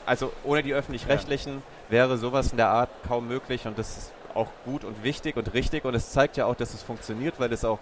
also 0.06 0.32
ohne 0.44 0.64
die 0.64 0.74
öffentlich-rechtlichen 0.74 1.56
ja. 1.56 1.62
wäre 1.90 2.18
sowas 2.18 2.52
in 2.52 2.58
der 2.58 2.70
Art 2.70 2.90
kaum 3.08 3.28
möglich 3.28 3.66
und 3.66 3.78
das 3.78 3.98
ist 3.98 4.12
auch 4.34 4.48
gut 4.66 4.84
und 4.84 5.04
wichtig 5.04 5.36
und 5.36 5.54
richtig 5.54 5.84
und 5.86 5.96
es 5.96 6.12
zeigt 6.12 6.38
ja 6.38 6.46
auch, 6.46 6.56
dass 6.56 6.74
es 6.74 6.84
funktioniert, 6.84 7.40
weil 7.40 7.52
es 7.52 7.66
auch 7.66 7.80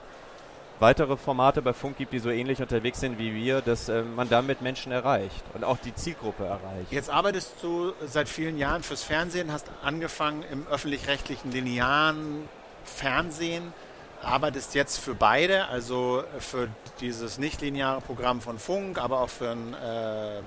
weitere 0.80 1.16
Formate 1.18 1.62
bei 1.62 1.74
Funk 1.74 1.98
gibt, 1.98 2.14
die 2.14 2.20
so 2.20 2.30
ähnlich 2.30 2.62
unterwegs 2.62 3.00
sind 3.00 3.18
wie 3.20 3.34
wir, 3.34 3.62
dass 3.62 3.90
äh, 3.90 4.02
man 4.02 4.30
damit 4.30 4.62
Menschen 4.62 4.92
erreicht 4.92 5.44
und 5.54 5.64
auch 5.64 5.78
die 5.78 5.94
Zielgruppe 5.94 6.46
erreicht. 6.46 6.92
Jetzt 6.92 7.10
arbeitest 7.10 7.54
du 7.62 7.94
seit 8.06 8.28
vielen 8.28 8.58
Jahren 8.58 8.84
fürs 8.84 9.04
Fernsehen, 9.04 9.52
hast 9.52 9.68
angefangen 9.84 10.44
im 10.52 10.68
öffentlich-rechtlichen 10.68 11.52
linearen 11.52 12.48
Fernsehen 12.84 13.74
arbeitest 14.22 14.76
jetzt 14.76 14.98
für 14.98 15.14
beide, 15.14 15.68
also 15.68 16.24
für 16.40 16.68
dieses 17.00 17.38
nichtlineare 17.38 18.02
Programm 18.02 18.42
von 18.42 18.60
Funk, 18.60 18.98
aber 18.98 19.22
auch 19.22 19.30
für, 19.30 19.52
ein, 19.52 19.74
äh, 19.74 20.42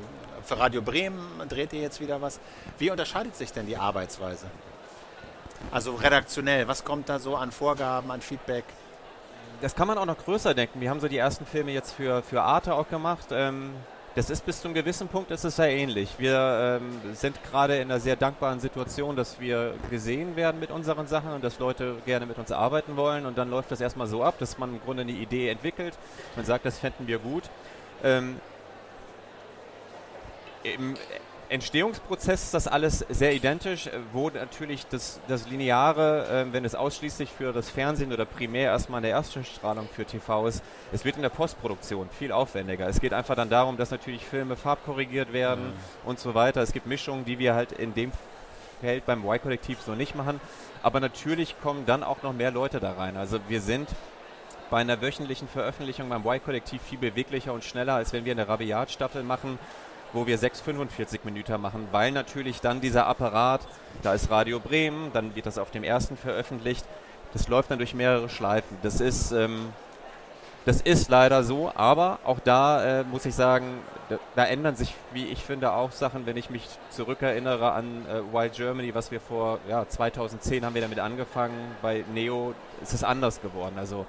für 0.44 0.58
Radio 0.58 0.82
Bremen 0.82 1.42
dreht 1.48 1.72
ihr 1.72 1.80
jetzt 1.80 2.00
wieder 2.00 2.20
was. 2.20 2.40
Wie 2.78 2.90
unterscheidet 2.90 3.36
sich 3.36 3.52
denn 3.52 3.66
die 3.66 3.76
Arbeitsweise? 3.76 4.46
Also 5.70 5.94
redaktionell, 5.94 6.68
was 6.68 6.84
kommt 6.84 7.08
da 7.08 7.18
so 7.18 7.36
an 7.36 7.52
Vorgaben, 7.52 8.10
an 8.10 8.20
Feedback? 8.20 8.64
Das 9.60 9.74
kann 9.74 9.88
man 9.88 9.98
auch 9.98 10.06
noch 10.06 10.18
größer 10.18 10.54
denken. 10.54 10.80
Wir 10.80 10.90
haben 10.90 11.00
so 11.00 11.08
die 11.08 11.18
ersten 11.18 11.44
Filme 11.44 11.72
jetzt 11.72 11.92
für, 11.92 12.22
für 12.22 12.42
Arte 12.42 12.74
auch 12.74 12.88
gemacht. 12.88 13.28
Ähm 13.32 13.74
das 14.18 14.30
ist 14.30 14.44
bis 14.44 14.60
zu 14.60 14.66
einem 14.66 14.74
gewissen 14.74 15.06
Punkt 15.06 15.30
ist 15.30 15.44
es 15.44 15.54
sehr 15.54 15.70
ähnlich. 15.70 16.16
Wir 16.18 16.80
ähm, 16.82 17.14
sind 17.14 17.40
gerade 17.44 17.76
in 17.76 17.82
einer 17.82 18.00
sehr 18.00 18.16
dankbaren 18.16 18.58
Situation, 18.58 19.14
dass 19.14 19.38
wir 19.38 19.74
gesehen 19.90 20.34
werden 20.34 20.58
mit 20.58 20.72
unseren 20.72 21.06
Sachen 21.06 21.30
und 21.30 21.44
dass 21.44 21.60
Leute 21.60 21.94
gerne 22.04 22.26
mit 22.26 22.36
uns 22.36 22.50
arbeiten 22.50 22.96
wollen. 22.96 23.26
Und 23.26 23.38
dann 23.38 23.48
läuft 23.48 23.70
das 23.70 23.80
erstmal 23.80 24.08
so 24.08 24.24
ab, 24.24 24.34
dass 24.40 24.58
man 24.58 24.74
im 24.74 24.80
Grunde 24.80 25.02
eine 25.02 25.12
Idee 25.12 25.48
entwickelt 25.48 25.96
und 26.34 26.44
sagt, 26.44 26.66
das 26.66 26.80
fänden 26.80 27.06
wir 27.06 27.20
gut. 27.20 27.44
Ähm, 28.02 28.40
Im 30.64 30.96
Entstehungsprozess 31.50 32.44
ist 32.44 32.54
das 32.54 32.68
alles 32.68 33.06
sehr 33.08 33.34
identisch, 33.34 33.86
äh, 33.86 33.92
wo 34.12 34.28
natürlich 34.28 34.86
das, 34.86 35.18
das 35.28 35.48
Lineare, 35.48 36.46
äh, 36.48 36.52
wenn 36.52 36.64
es 36.64 36.74
ausschließlich 36.74 37.30
für 37.30 37.52
das 37.52 37.70
Fernsehen 37.70 38.12
oder 38.12 38.26
primär 38.26 38.70
erstmal 38.70 38.98
in 38.98 39.04
der 39.04 39.12
Erststrahlung 39.12 39.88
für 39.88 40.04
TV 40.04 40.46
ist, 40.46 40.62
es 40.92 41.06
wird 41.06 41.16
in 41.16 41.22
der 41.22 41.30
Postproduktion 41.30 42.10
viel 42.10 42.32
aufwendiger. 42.32 42.86
Es 42.86 43.00
geht 43.00 43.14
einfach 43.14 43.34
dann 43.34 43.48
darum, 43.48 43.78
dass 43.78 43.90
natürlich 43.90 44.24
Filme 44.26 44.56
farbkorrigiert 44.56 45.32
werden 45.32 45.68
mhm. 45.68 46.08
und 46.08 46.18
so 46.18 46.34
weiter. 46.34 46.60
Es 46.60 46.72
gibt 46.72 46.86
Mischungen, 46.86 47.24
die 47.24 47.38
wir 47.38 47.54
halt 47.54 47.72
in 47.72 47.94
dem 47.94 48.12
Feld 48.80 49.06
beim 49.06 49.24
Y-Kollektiv 49.24 49.80
so 49.80 49.94
nicht 49.94 50.14
machen. 50.14 50.40
Aber 50.82 51.00
natürlich 51.00 51.58
kommen 51.62 51.86
dann 51.86 52.02
auch 52.02 52.22
noch 52.22 52.34
mehr 52.34 52.50
Leute 52.50 52.78
da 52.78 52.92
rein. 52.92 53.16
Also 53.16 53.40
wir 53.48 53.60
sind 53.62 53.88
bei 54.70 54.78
einer 54.78 55.00
wöchentlichen 55.00 55.48
Veröffentlichung 55.48 56.10
beim 56.10 56.26
Y-Kollektiv 56.26 56.82
viel 56.82 56.98
beweglicher 56.98 57.54
und 57.54 57.64
schneller, 57.64 57.94
als 57.94 58.12
wenn 58.12 58.26
wir 58.26 58.32
eine 58.32 58.46
Rabiat-Staffel 58.46 59.22
machen 59.22 59.58
wo 60.12 60.26
wir 60.26 60.38
6,45 60.38 61.20
Minuten 61.24 61.60
machen, 61.60 61.88
weil 61.92 62.12
natürlich 62.12 62.60
dann 62.60 62.80
dieser 62.80 63.06
Apparat, 63.06 63.60
da 64.02 64.14
ist 64.14 64.30
Radio 64.30 64.60
Bremen, 64.60 65.12
dann 65.12 65.34
wird 65.34 65.46
das 65.46 65.58
auf 65.58 65.70
dem 65.70 65.84
ersten 65.84 66.16
veröffentlicht, 66.16 66.84
das 67.32 67.48
läuft 67.48 67.70
dann 67.70 67.78
durch 67.78 67.94
mehrere 67.94 68.28
Schleifen. 68.28 68.78
Das 68.82 69.00
ist, 69.00 69.32
ähm, 69.32 69.72
das 70.64 70.80
ist 70.80 71.08
leider 71.08 71.42
so, 71.44 71.70
aber 71.74 72.18
auch 72.24 72.40
da 72.40 73.00
äh, 73.00 73.04
muss 73.04 73.26
ich 73.26 73.34
sagen, 73.34 73.80
da, 74.08 74.18
da, 74.34 74.44
ändern 74.44 74.76
sich, 74.76 74.94
wie 75.12 75.26
ich 75.26 75.42
finde, 75.42 75.72
auch 75.72 75.92
Sachen, 75.92 76.24
wenn 76.26 76.36
ich 76.36 76.48
mich 76.48 76.66
zurückerinnere 76.90 77.72
an 77.72 78.06
äh, 78.06 78.32
Wild 78.32 78.54
Germany, 78.54 78.94
was 78.94 79.10
wir 79.10 79.20
vor 79.20 79.58
ja, 79.68 79.86
2010 79.86 80.64
haben 80.64 80.74
wir 80.74 80.82
damit 80.82 80.98
angefangen, 80.98 81.76
bei 81.82 82.04
Neo 82.14 82.54
ist 82.82 82.94
es 82.94 83.04
anders 83.04 83.42
geworden. 83.42 83.74
Also 83.76 84.06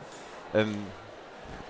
ähm, 0.53 0.75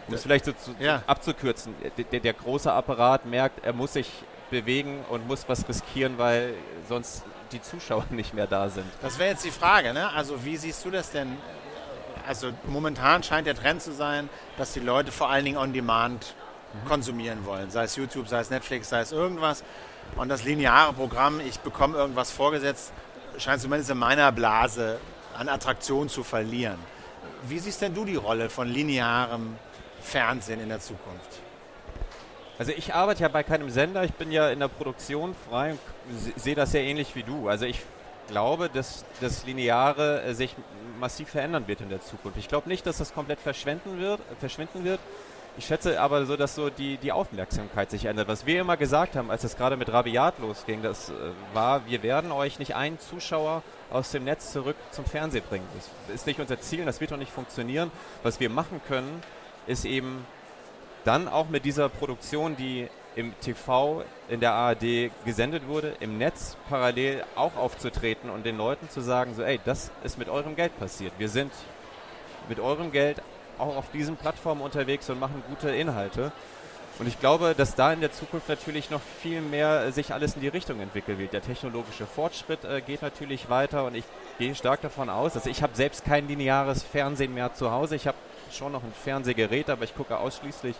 um 0.07 0.13
es 0.13 0.24
vielleicht 0.24 0.45
so 0.45 0.53
zu, 0.53 0.75
ja. 0.79 1.03
abzukürzen, 1.05 1.75
der, 2.12 2.19
der, 2.19 2.33
große 2.33 2.71
Apparat 2.71 3.25
merkt, 3.25 3.63
er 3.63 3.74
muss 3.74 3.93
sich 3.93 4.12
bewegen 4.50 5.05
und 5.09 5.27
muss 5.27 5.48
was 5.48 5.67
riskieren, 5.67 6.17
weil 6.17 6.55
sonst 6.88 7.24
die 7.51 7.62
Zuschauer 7.62 8.05
nicht 8.09 8.33
mehr 8.33 8.48
da 8.48 8.69
sind. 8.69 8.86
Das 9.01 9.19
wäre 9.19 9.31
jetzt 9.31 9.45
die 9.45 9.51
Frage, 9.51 9.93
ne? 9.93 10.12
Also 10.13 10.43
wie 10.45 10.57
siehst 10.57 10.83
du 10.86 10.91
das 10.91 11.12
denn? 11.12 11.38
Also 12.27 12.51
momentan 12.67 13.24
scheint 13.24 13.48
der 13.48 13.55
Trend 13.55 13.81
zu 13.81 13.91
sein, 13.91 14.29
dass 14.57 14.74
die 14.74 14.79
Leute 14.79 15.12
vor 15.12 15.29
allen 15.29 15.45
Dingen 15.45 15.57
on 15.57 15.74
demand 15.74 16.36
mhm. 16.74 16.88
konsumieren 16.88 17.45
wollen, 17.45 17.71
sei 17.71 17.83
es 17.83 17.95
YouTube, 17.95 18.27
sei 18.27 18.39
es 18.39 18.50
Netflix, 18.50 18.89
sei 18.89 19.01
es 19.01 19.12
irgendwas. 19.12 19.63
Und 20.15 20.29
das 20.29 20.43
lineare 20.43 20.93
Programm, 20.93 21.39
ich 21.39 21.59
bekomme 21.59 21.98
irgendwas 21.98 22.31
vorgesetzt, 22.31 22.91
scheint 23.38 23.62
zumindest 23.62 23.91
in 23.91 23.98
meiner 23.98 24.31
Blase 24.31 25.00
an 25.38 25.50
Attraktion 25.50 26.09
zu 26.09 26.24
verlieren. 26.24 26.77
Wie 27.48 27.59
siehst 27.59 27.81
denn 27.81 27.93
du 27.93 28.05
die 28.05 28.15
Rolle 28.15 28.50
von 28.50 28.67
linearem 28.67 29.55
Fernsehen 30.01 30.60
in 30.60 30.70
der 30.70 30.79
Zukunft? 30.79 31.39
Also 32.58 32.74
ich 32.75 32.94
arbeite 32.94 33.22
ja 33.24 33.29
bei 33.29 33.44
keinem 33.44 33.70
Sender, 33.70 34.03
ich 34.03 34.13
bin 34.13 34.32
ja 34.32 34.50
in 34.50 34.60
der 34.60 34.68
Produktion 34.68 35.34
frei 35.50 35.72
und 35.72 35.79
sehe 36.36 36.56
das 36.56 36.72
sehr 36.72 36.84
ähnlich 36.84 37.15
wie 37.15 37.24
du. 37.24 37.48
Also 37.48 37.65
ich 37.65 37.82
glaube, 38.27 38.70
dass 38.70 39.06
das 39.22 39.46
Lineare 39.46 40.24
äh, 40.24 40.34
sich 40.34 40.56
massiv 41.00 41.29
verändern 41.29 41.68
wird 41.68 41.82
in 41.82 41.89
der 41.89 42.01
Zukunft. 42.01 42.38
Ich 42.38 42.48
glaube 42.48 42.68
nicht, 42.70 42.86
dass 42.86 42.98
das 42.98 43.13
komplett 43.13 43.39
verschwinden 43.39 44.00
wird. 44.00 44.20
Verschwinden 44.39 44.84
wird. 44.84 45.00
Ich 45.58 45.65
schätze 45.65 46.00
aber 46.00 46.25
so, 46.25 46.38
dass 46.38 46.56
so 46.56 46.70
die, 46.70 46.98
die 46.98 47.12
Aufmerksamkeit 47.12 47.91
sich 47.91 48.06
ändert. 48.06 48.27
Was 48.27 48.46
wir 48.46 48.62
immer 48.62 48.77
gesagt 48.77 49.15
haben, 49.15 49.32
als 49.32 49.44
es 49.44 49.58
gerade 49.58 49.75
mit 49.75 49.91
Rabiat 49.91 50.39
losging, 50.39 50.82
das 50.82 51.10
äh, 51.10 51.13
war, 51.53 51.86
wir 51.88 52.03
werden 52.03 52.32
euch 52.32 52.60
nicht 52.60 52.75
einen 52.75 53.00
Zuschauer 53.00 53.63
aus 53.89 54.12
dem 54.12 54.24
Netz 54.24 54.51
zurück 54.51 54.75
zum 54.91 55.06
Fernsehen 55.06 55.44
bringen. 55.50 55.65
Das 56.08 56.15
ist 56.15 56.27
nicht 56.27 56.39
unser 56.39 56.60
Ziel, 56.62 56.86
das 56.86 57.01
wird 57.01 57.12
auch 57.12 57.18
nicht 57.18 57.32
funktionieren. 57.32 57.91
Was 58.24 58.39
wir 58.39 58.50
machen 58.50 58.79
können, 58.88 59.22
ist 59.70 59.86
eben 59.86 60.26
dann 61.06 61.28
auch 61.28 61.48
mit 61.48 61.64
dieser 61.64 61.90
Produktion, 61.90 62.58
die 62.58 62.88
im 63.16 63.34
TV 63.40 64.04
in 64.28 64.40
der 64.40 64.54
ARD 64.54 65.12
gesendet 65.26 65.68
wurde, 65.68 65.94
im 66.00 66.18
Netz 66.18 66.58
parallel 66.70 67.24
auch 67.36 67.56
aufzutreten 67.56 68.30
und 68.30 68.46
den 68.46 68.58
Leuten 68.58 68.90
zu 68.90 69.02
sagen, 69.02 69.34
so, 69.36 69.44
ey, 69.44 69.60
das 69.64 69.92
ist 70.04 70.18
mit 70.18 70.28
eurem 70.28 70.56
Geld 70.56 70.78
passiert. 70.80 71.14
Wir 71.18 71.30
sind 71.30 71.52
mit 72.48 72.60
eurem 72.60 72.92
Geld 72.92 73.22
auch 73.58 73.76
auf 73.76 73.92
diesen 73.92 74.16
Plattformen 74.16 74.62
unterwegs 74.62 75.10
und 75.10 75.20
machen 75.20 75.44
gute 75.48 75.70
Inhalte. 75.70 76.32
Und 76.98 77.08
ich 77.08 77.20
glaube, 77.20 77.54
dass 77.56 77.76
da 77.76 77.94
in 77.94 78.02
der 78.02 78.12
Zukunft 78.12 78.50
natürlich 78.50 78.90
noch 78.90 79.02
viel 79.22 79.42
mehr 79.42 79.92
sich 79.92 80.14
alles 80.14 80.36
in 80.36 80.42
die 80.42 80.48
Richtung 80.50 80.82
entwickeln 80.82 81.18
wird. 81.18 81.32
Der 81.32 81.42
technologische 81.42 82.06
Fortschritt 82.06 82.66
äh, 82.66 82.82
geht 82.82 83.02
natürlich 83.02 83.50
weiter 83.50 83.86
und 83.86 83.96
ich 83.96 84.04
gehe 84.38 84.54
stark 84.56 84.82
davon 84.82 85.10
aus, 85.10 85.34
dass 85.34 85.46
ich 85.46 85.64
habe 85.64 85.76
selbst 85.76 86.04
kein 86.04 86.28
lineares 86.28 86.84
Fernsehen 86.84 87.34
mehr 87.34 87.54
zu 87.54 87.72
Hause. 87.72 87.96
Ich 87.96 88.08
habe 88.08 88.18
schon 88.53 88.72
noch 88.72 88.84
ein 88.84 88.94
Fernsehgerät, 89.03 89.70
aber 89.70 89.84
ich 89.84 89.96
gucke 89.96 90.18
ausschließlich 90.18 90.75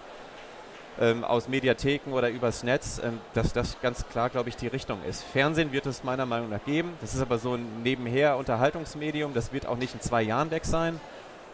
ähm, 1.00 1.24
aus 1.24 1.48
Mediatheken 1.48 2.12
oder 2.12 2.30
übers 2.30 2.64
Netz, 2.64 3.02
ähm, 3.04 3.20
dass 3.34 3.54
das 3.54 3.80
ganz 3.82 4.08
klar, 4.08 4.30
glaube 4.30 4.50
ich, 4.50 4.56
die 4.56 4.68
Richtung 4.68 5.00
ist. 5.08 5.24
Fernsehen 5.24 5.72
wird 5.72 5.86
es 5.86 6.04
meiner 6.04 6.26
Meinung 6.26 6.50
nach 6.50 6.64
geben. 6.66 6.94
Das 7.02 7.14
ist 7.14 7.22
aber 7.22 7.38
so 7.38 7.56
ein 7.56 7.84
nebenher 7.84 8.38
Unterhaltungsmedium. 8.38 9.34
Das 9.34 9.54
wird 9.54 9.66
auch 9.66 9.78
nicht 9.78 9.94
in 9.94 10.02
zwei 10.02 10.22
Jahren 10.22 10.52
weg 10.52 10.66
sein. 10.66 11.00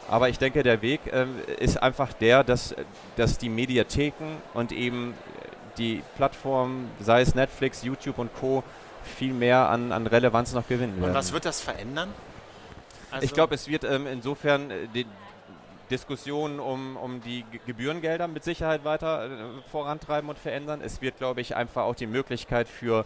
Aber 0.09 0.29
ich 0.29 0.37
denke, 0.37 0.63
der 0.63 0.81
Weg 0.81 1.01
ähm, 1.11 1.35
ist 1.59 1.81
einfach 1.81 2.13
der, 2.13 2.43
dass, 2.43 2.75
dass 3.15 3.37
die 3.37 3.49
Mediatheken 3.49 4.37
und 4.53 4.71
eben 4.71 5.15
die 5.77 6.03
Plattformen, 6.15 6.89
sei 6.99 7.21
es 7.21 7.35
Netflix, 7.35 7.83
YouTube 7.83 8.17
und 8.19 8.33
Co., 8.35 8.63
viel 9.03 9.33
mehr 9.33 9.69
an, 9.69 9.91
an 9.91 10.07
Relevanz 10.07 10.53
noch 10.53 10.67
gewinnen 10.67 10.95
werden. 10.95 11.09
Und 11.09 11.15
was 11.15 11.31
wird 11.31 11.45
das 11.45 11.61
verändern? 11.61 12.09
Also 13.11 13.23
ich 13.23 13.33
glaube, 13.33 13.55
es 13.55 13.67
wird 13.67 13.83
ähm, 13.83 14.07
insofern 14.07 14.71
äh, 14.71 14.87
die 14.93 15.05
Diskussionen 15.89 16.59
um, 16.59 16.97
um 16.97 17.21
die 17.21 17.43
Gebührengelder 17.65 18.27
mit 18.27 18.43
Sicherheit 18.43 18.83
weiter 18.85 19.25
äh, 19.25 19.61
vorantreiben 19.71 20.29
und 20.29 20.39
verändern. 20.39 20.81
Es 20.81 21.01
wird, 21.01 21.17
glaube 21.17 21.41
ich, 21.41 21.55
einfach 21.55 21.83
auch 21.83 21.95
die 21.95 22.07
Möglichkeit 22.07 22.67
für 22.67 23.05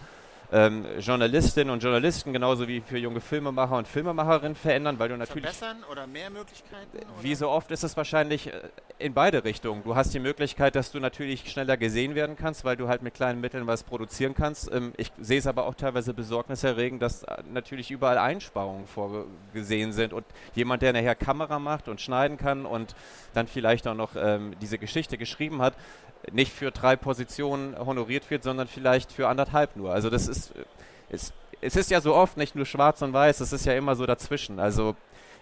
ähm, 0.52 0.86
Journalistinnen 1.00 1.72
und 1.72 1.84
Journalisten 1.84 2.34
genauso 2.34 2.68
wie 2.68 2.82
für 2.82 2.98
junge 2.98 3.22
Filmemacher 3.22 3.78
und 3.78 3.88
Filmemacherinnen 3.88 4.56
verändern, 4.56 4.98
weil 4.98 5.10
du 5.10 5.18
natürlich 5.18 5.44
verbessern 5.44 5.84
oder 5.92 6.08
mehr 6.08 6.30
Möglichkeiten. 6.30 6.98
Oder? 6.98 7.06
Wie 7.22 7.36
so 7.36 7.50
oft 7.50 7.70
ist 7.72 7.84
es 7.84 7.96
wahrscheinlich 7.96 8.48
äh, 8.48 8.62
in 8.98 9.14
beide 9.14 9.44
Richtungen. 9.44 9.84
Du 9.84 9.96
hast 9.96 10.14
die 10.14 10.20
Möglichkeit, 10.20 10.76
dass 10.76 10.92
du 10.92 11.00
natürlich 11.00 11.52
schneller 11.52 11.78
gesehen 11.78 12.16
werden 12.16 12.36
kannst, 12.36 12.66
weil 12.66 12.78
du 12.78 12.88
halt 12.88 13.04
mit 13.04 13.14
kleinen 13.14 13.42
Mitteln 13.42 13.68
was 13.68 13.84
produzieren 13.84 14.34
kannst. 14.34 14.72
Ähm, 14.72 14.94
ich 14.98 15.12
sehe 15.20 15.38
es 15.38 15.46
aber 15.46 15.68
auch 15.68 15.76
teilweise 15.76 16.14
besorgniserregend, 16.14 17.02
dass 17.02 17.24
äh, 17.24 17.44
natürlich 17.52 17.92
überall 17.92 18.18
Einsparungen 18.18 18.88
vorgesehen 18.88 19.92
sind 19.92 20.14
und 20.14 20.26
jemand, 20.56 20.82
der 20.82 20.94
nachher 20.94 21.16
Kamera 21.16 21.60
macht 21.60 21.88
und 21.88 22.02
schneiden 22.02 22.38
kann 22.38 22.66
und 22.66 22.96
dann 23.36 23.48
vielleicht 23.48 23.88
auch 23.88 23.96
noch 23.96 24.12
ähm, 24.16 24.56
diese 24.62 24.80
Geschichte 24.80 25.18
geschrieben 25.18 25.62
hat, 25.62 25.76
nicht 26.32 26.52
für 26.52 26.72
drei 26.72 26.96
Positionen 26.96 27.78
honoriert 27.78 28.30
wird, 28.30 28.44
sondern 28.44 28.68
vielleicht 28.68 29.12
für 29.12 29.28
anderthalb 29.28 29.76
nur. 29.76 29.94
Also 29.94 30.10
das 30.10 30.28
ist, 30.28 30.54
ist 31.10 31.34
es 31.62 31.76
ist 31.76 31.92
ja 31.92 32.02
so 32.02 32.16
oft 32.16 32.38
nicht 32.38 32.56
nur 32.56 32.66
schwarz 32.66 33.02
und 33.02 33.14
weiß, 33.14 33.40
es 33.42 33.54
ist 33.54 33.66
ja 33.66 33.74
immer 33.74 33.96
so 33.96 34.06
dazwischen. 34.06 34.60
Also 34.60 34.96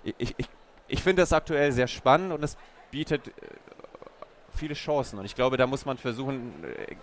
ich, 0.03 0.35
ich, 0.37 0.47
ich 0.87 1.03
finde 1.03 1.21
es 1.21 1.33
aktuell 1.33 1.71
sehr 1.71 1.87
spannend 1.87 2.31
und 2.31 2.43
es 2.43 2.57
bietet 2.91 3.27
äh, 3.27 3.31
viele 4.57 4.73
Chancen. 4.73 5.19
Und 5.19 5.25
ich 5.25 5.35
glaube, 5.35 5.57
da 5.57 5.67
muss 5.67 5.85
man 5.85 5.97
versuchen, 5.97 6.63
äh, 6.63 6.95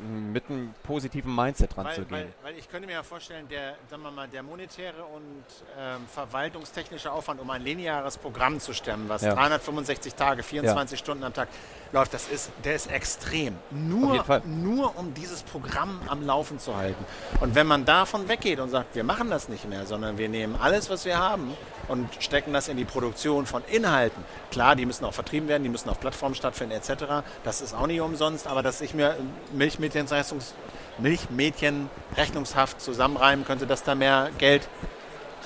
mit 0.00 0.48
einem 0.48 0.74
positiven 0.82 1.34
Mindset 1.34 1.76
dran 1.76 1.86
weil, 1.86 1.94
zu 1.94 2.00
gehen. 2.02 2.10
Weil, 2.10 2.32
weil, 2.42 2.58
ich 2.58 2.70
könnte 2.70 2.86
mir 2.86 2.94
ja 2.94 3.02
vorstellen, 3.02 3.46
der, 3.48 3.76
sagen 3.90 4.02
wir 4.02 4.10
mal, 4.10 4.28
der 4.28 4.42
monetäre 4.42 5.04
und 5.04 5.44
ähm, 5.78 6.06
verwaltungstechnische 6.12 7.12
Aufwand, 7.12 7.40
um 7.40 7.50
ein 7.50 7.62
lineares 7.62 8.16
Programm 8.16 8.60
zu 8.60 8.72
stemmen, 8.72 9.08
was 9.08 9.22
ja. 9.22 9.34
365 9.34 10.14
Tage, 10.14 10.42
24 10.42 10.98
ja. 10.98 11.04
Stunden 11.04 11.24
am 11.24 11.34
Tag 11.34 11.48
läuft, 11.92 12.14
das 12.14 12.28
ist, 12.28 12.50
der 12.64 12.76
ist 12.76 12.90
extrem. 12.90 13.56
Nur, 13.70 14.24
nur 14.46 14.98
um 14.98 15.12
dieses 15.12 15.42
Programm 15.42 16.00
am 16.08 16.24
Laufen 16.24 16.58
zu 16.58 16.76
halten. 16.76 17.04
Und 17.40 17.54
wenn 17.54 17.66
man 17.66 17.84
davon 17.84 18.28
weggeht 18.28 18.60
und 18.60 18.70
sagt, 18.70 18.94
wir 18.94 19.04
machen 19.04 19.30
das 19.30 19.48
nicht 19.48 19.68
mehr, 19.68 19.86
sondern 19.86 20.16
wir 20.16 20.28
nehmen 20.28 20.56
alles, 20.56 20.88
was 20.88 21.04
wir 21.04 21.18
haben 21.18 21.56
und 21.88 22.08
stecken 22.20 22.52
das 22.52 22.68
in 22.68 22.76
die 22.76 22.84
Produktion 22.84 23.46
von 23.46 23.62
Inhalten. 23.64 24.24
Klar, 24.50 24.76
die 24.76 24.86
müssen 24.86 25.04
auch 25.04 25.14
vertrieben 25.14 25.48
werden, 25.48 25.64
die 25.64 25.68
müssen 25.68 25.88
auf 25.88 25.98
Plattformen 25.98 26.34
stattfinden 26.34 26.76
etc. 26.76 26.99
Das 27.44 27.60
ist 27.60 27.74
auch 27.74 27.86
nicht 27.86 28.00
umsonst, 28.00 28.46
aber 28.46 28.62
dass 28.62 28.80
ich 28.80 28.94
mir 28.94 29.16
Milchmädchenrechnungs 29.52 30.54
Milchmädchen 30.98 31.88
rechnungshaft 32.16 32.80
zusammenreimen 32.80 33.46
könnte, 33.46 33.66
dass 33.66 33.82
da 33.82 33.94
mehr 33.94 34.28
Geld 34.36 34.68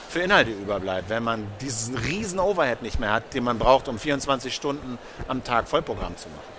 für 0.08 0.20
Inhalte 0.20 0.50
überbleibt, 0.50 1.08
wenn 1.10 1.22
man 1.22 1.46
diesen 1.60 1.96
riesen 1.96 2.40
Overhead 2.40 2.82
nicht 2.82 2.98
mehr 2.98 3.12
hat, 3.12 3.34
den 3.34 3.44
man 3.44 3.58
braucht, 3.58 3.88
um 3.88 3.98
24 3.98 4.52
Stunden 4.52 4.98
am 5.28 5.44
Tag 5.44 5.68
Vollprogramm 5.68 6.16
zu 6.16 6.28
machen 6.28 6.54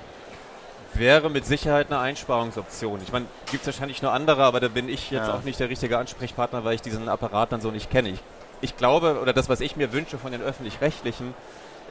wäre 0.97 1.29
mit 1.29 1.45
Sicherheit 1.45 1.87
eine 1.91 1.99
Einsparungsoption. 1.99 3.01
Ich 3.03 3.11
meine, 3.11 3.25
gibt 3.51 3.63
es 3.63 3.67
wahrscheinlich 3.67 4.01
nur 4.01 4.13
andere, 4.13 4.45
aber 4.45 4.61
da 4.61 4.69
bin 4.69 4.87
ich 4.87 5.11
jetzt 5.11 5.27
ja. 5.27 5.33
auch 5.33 5.43
nicht 5.43 5.59
der 5.59 5.69
richtige 5.69 5.97
Ansprechpartner, 5.97 6.63
weil 6.63 6.75
ich 6.75 6.81
diesen 6.81 7.09
Apparat 7.09 7.51
dann 7.51 7.59
so 7.59 7.69
nicht 7.69 7.89
kenne. 7.89 8.07
Ich 8.07 8.21
ich 8.61 8.77
glaube, 8.77 9.19
oder 9.21 9.33
das, 9.33 9.49
was 9.49 9.61
ich 9.61 9.75
mir 9.75 9.93
wünsche 9.93 10.17
von 10.17 10.31
den 10.31 10.41
Öffentlich-Rechtlichen, 10.41 11.33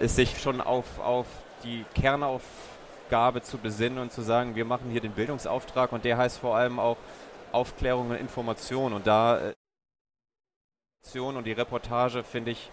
ist 0.00 0.16
sich 0.16 0.40
schon 0.40 0.60
auf, 0.60 0.84
auf 0.98 1.26
die 1.62 1.84
Kernaufgabe 3.14 3.42
zu 3.42 3.58
besinnen 3.58 3.98
und 3.98 4.12
zu 4.12 4.22
sagen, 4.22 4.56
wir 4.56 4.64
machen 4.64 4.90
hier 4.90 5.00
den 5.00 5.12
Bildungsauftrag 5.12 5.92
und 5.92 6.04
der 6.04 6.16
heißt 6.18 6.38
vor 6.38 6.56
allem 6.56 6.80
auch 6.80 6.96
Aufklärung 7.52 8.10
und 8.10 8.16
Information. 8.16 8.92
Und 8.92 9.06
da 9.06 9.38
äh, 9.38 9.54
und 11.18 11.44
die 11.44 11.52
Reportage 11.52 12.24
finde 12.24 12.50
ich 12.50 12.70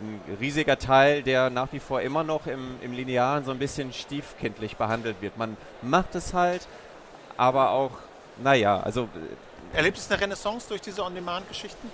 ein 0.00 0.20
riesiger 0.40 0.78
Teil, 0.78 1.22
der 1.22 1.50
nach 1.50 1.72
wie 1.72 1.80
vor 1.80 2.00
immer 2.00 2.22
noch 2.22 2.46
im, 2.46 2.76
im 2.80 2.92
Linearen 2.92 3.44
so 3.44 3.50
ein 3.50 3.58
bisschen 3.58 3.92
stiefkindlich 3.92 4.76
behandelt 4.76 5.20
wird. 5.20 5.36
Man 5.36 5.56
macht 5.80 6.14
es 6.14 6.32
halt, 6.32 6.68
aber 7.36 7.70
auch, 7.70 7.92
naja, 8.38 8.80
also. 8.80 9.08
Äh, 9.72 9.76
Erlebt 9.76 9.98
es 9.98 10.10
eine 10.10 10.20
Renaissance 10.20 10.68
durch 10.68 10.80
diese 10.80 11.02
On-Demand-Geschichten? 11.02 11.90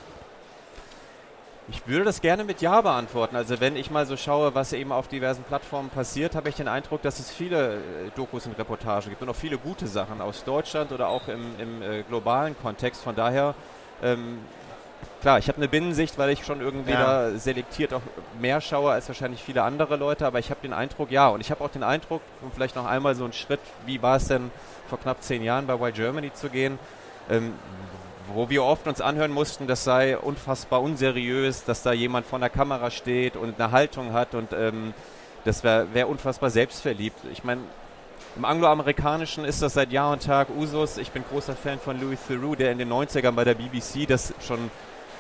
Ich 1.71 1.87
würde 1.87 2.05
das 2.05 2.23
gerne 2.23 2.45
mit 2.45 2.63
Ja 2.63 2.81
beantworten. 2.81 3.37
Also 3.37 3.61
wenn 3.61 3.77
ich 3.77 3.91
mal 3.91 4.07
so 4.07 4.17
schaue, 4.17 4.55
was 4.55 4.73
eben 4.73 4.91
auf 4.91 5.07
diversen 5.07 5.43
Plattformen 5.45 5.91
passiert, 5.91 6.35
habe 6.35 6.49
ich 6.49 6.55
den 6.55 6.67
Eindruck, 6.67 7.03
dass 7.03 7.19
es 7.19 7.31
viele 7.31 7.75
äh, 7.75 7.81
Dokus 8.17 8.47
und 8.47 8.59
Reportagen 8.59 9.11
gibt 9.11 9.21
und 9.21 9.29
auch 9.29 9.37
viele 9.37 9.59
gute 9.59 9.87
Sachen 9.87 10.23
aus 10.23 10.45
Deutschland 10.45 10.93
oder 10.93 11.09
auch 11.09 11.29
im, 11.29 11.61
im 11.61 11.83
äh, 11.83 12.03
globalen 12.05 12.57
Kontext. 12.63 13.03
Von 13.03 13.15
daher, 13.15 13.55
ähm, 14.03 14.39
klar, 15.21 15.39
ich 15.39 15.49
habe 15.49 15.59
eine 15.59 15.69
Binnensicht, 15.69 16.17
weil 16.17 16.31
ich 16.31 16.43
schon 16.47 16.63
irgendwie 16.63 16.93
ja. 16.93 17.31
da 17.31 17.39
selektiert 17.39 17.93
auch 17.93 18.03
mehr 18.41 18.63
schaue 18.63 18.93
als 18.93 19.07
wahrscheinlich 19.09 19.43
viele 19.43 19.63
andere 19.63 19.97
Leute, 19.97 20.27
aber 20.27 20.39
ich 20.39 20.49
habe 20.49 20.61
den 20.63 20.73
Eindruck, 20.73 21.11
ja. 21.11 21.29
Und 21.29 21.43
ich 21.43 21.51
habe 21.51 21.63
auch 21.63 21.71
den 21.71 21.83
Eindruck, 21.83 22.23
um 22.41 22.51
vielleicht 22.51 22.77
noch 22.77 22.87
einmal 22.87 23.15
so 23.15 23.25
einen 23.25 23.35
Schritt, 23.35 23.61
wie 23.85 24.01
war 24.01 24.17
es 24.17 24.29
denn 24.29 24.51
vor 24.89 24.99
knapp 24.99 25.23
zehn 25.23 25.43
Jahren 25.43 25.67
bei 25.67 25.79
Why 25.79 25.93
Germany 25.93 26.33
zu 26.33 26.49
gehen, 26.49 26.79
ähm, 27.29 27.53
wo 28.35 28.51
wir 28.51 28.65
oft 28.65 28.87
uns 28.87 29.01
anhören 29.01 29.33
mussten, 29.33 29.67
das 29.67 29.85
sei 29.85 30.17
unfassbar 30.17 30.83
unseriös, 30.83 31.65
dass 31.65 31.83
da 31.83 31.93
jemand 31.93 32.27
vor 32.27 32.39
der 32.39 32.51
Kamera 32.51 32.91
steht 32.91 33.37
und 33.37 33.61
eine 33.61 33.73
Haltung 33.73 34.13
hat 34.13 34.35
und 34.35 34.53
ähm, 34.53 34.95
das 35.45 35.65
wäre 35.65 35.87
wär 35.93 36.09
unfassbar 36.09 36.51
selbstverliebt. 36.51 37.19
Ich 37.33 37.45
meine, 37.45 37.63
im 38.37 38.45
Angloamerikanischen 38.45 39.45
ist 39.45 39.63
das 39.63 39.75
seit 39.75 39.91
Jahr 39.91 40.13
und 40.13 40.23
Tag 40.23 40.49
Usus. 40.57 40.99
Ich 40.99 41.11
bin 41.11 41.25
großer 41.29 41.55
Fan 41.55 41.79
von 41.79 42.01
Louis 42.01 42.19
Theroux, 42.27 42.55
der 42.55 42.73
in 42.73 42.79
den 42.79 42.93
90ern 42.93 43.33
bei 43.33 43.45
der 43.45 43.55
BBC 43.55 44.07
das 44.07 44.35
schon 44.47 44.71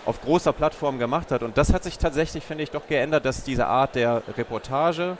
auf 0.04 0.20
großer 0.20 0.52
Plattform 0.52 0.98
gemacht 0.98 1.32
hat. 1.32 1.42
Und 1.42 1.58
das 1.58 1.72
hat 1.72 1.84
sich 1.84 1.98
tatsächlich, 1.98 2.44
finde 2.44 2.64
ich, 2.64 2.70
doch 2.70 2.86
geändert, 2.86 3.24
dass 3.24 3.44
diese 3.44 3.66
Art 3.66 3.94
der 3.94 4.22
Reportage 4.36 5.16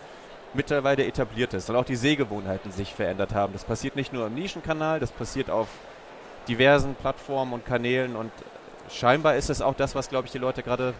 mittlerweile 0.55 1.05
etabliert 1.07 1.55
ist 1.55 1.69
und 1.69 1.77
auch 1.77 1.85
die 1.85 1.97
Sehgewohnheiten 1.97 2.73
sich 2.73 2.95
verändert 2.95 3.35
haben. 3.35 3.53
Das 3.53 3.65
passiert 3.65 3.97
nicht 3.97 4.13
nur 4.13 4.27
im 4.27 4.35
Nischenkanal, 4.35 5.01
das 5.01 5.11
passiert 5.11 5.51
auf 5.51 5.69
diversen 6.49 6.95
Plattformen 6.95 7.53
und 7.53 7.67
Kanälen 7.67 8.17
und 8.17 8.33
scheinbar 8.91 9.37
ist 9.37 9.51
es 9.51 9.61
auch 9.61 9.75
das, 9.75 9.95
was, 9.95 10.09
glaube 10.09 10.27
ich, 10.27 10.33
die 10.33 10.39
Leute 10.39 10.63
gerade 10.63 10.95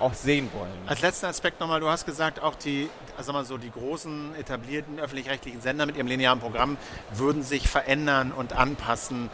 auch 0.00 0.14
sehen 0.14 0.50
wollen. 0.52 0.72
Als 0.86 1.00
letzten 1.00 1.26
Aspekt 1.26 1.60
nochmal, 1.60 1.80
du 1.80 1.88
hast 1.88 2.04
gesagt, 2.04 2.42
auch 2.42 2.54
die, 2.54 2.88
also 3.16 3.32
mal 3.32 3.44
so 3.44 3.56
die 3.56 3.70
großen 3.70 4.34
etablierten 4.38 4.98
öffentlich-rechtlichen 4.98 5.60
Sender 5.60 5.86
mit 5.86 5.96
ihrem 5.96 6.06
linearen 6.06 6.40
Programm 6.40 6.76
würden 7.14 7.42
sich 7.42 7.68
verändern 7.68 8.32
und 8.32 8.52
anpassen. 8.52 9.30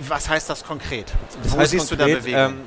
Was 0.00 0.28
heißt 0.28 0.50
das 0.50 0.64
konkret? 0.64 1.12
Das 1.42 1.52
Wo 1.52 1.64
siehst 1.64 1.88
konkret, 1.88 2.08
du 2.08 2.12
da 2.14 2.18
Bewegung? 2.18 2.40
Ähm, 2.40 2.60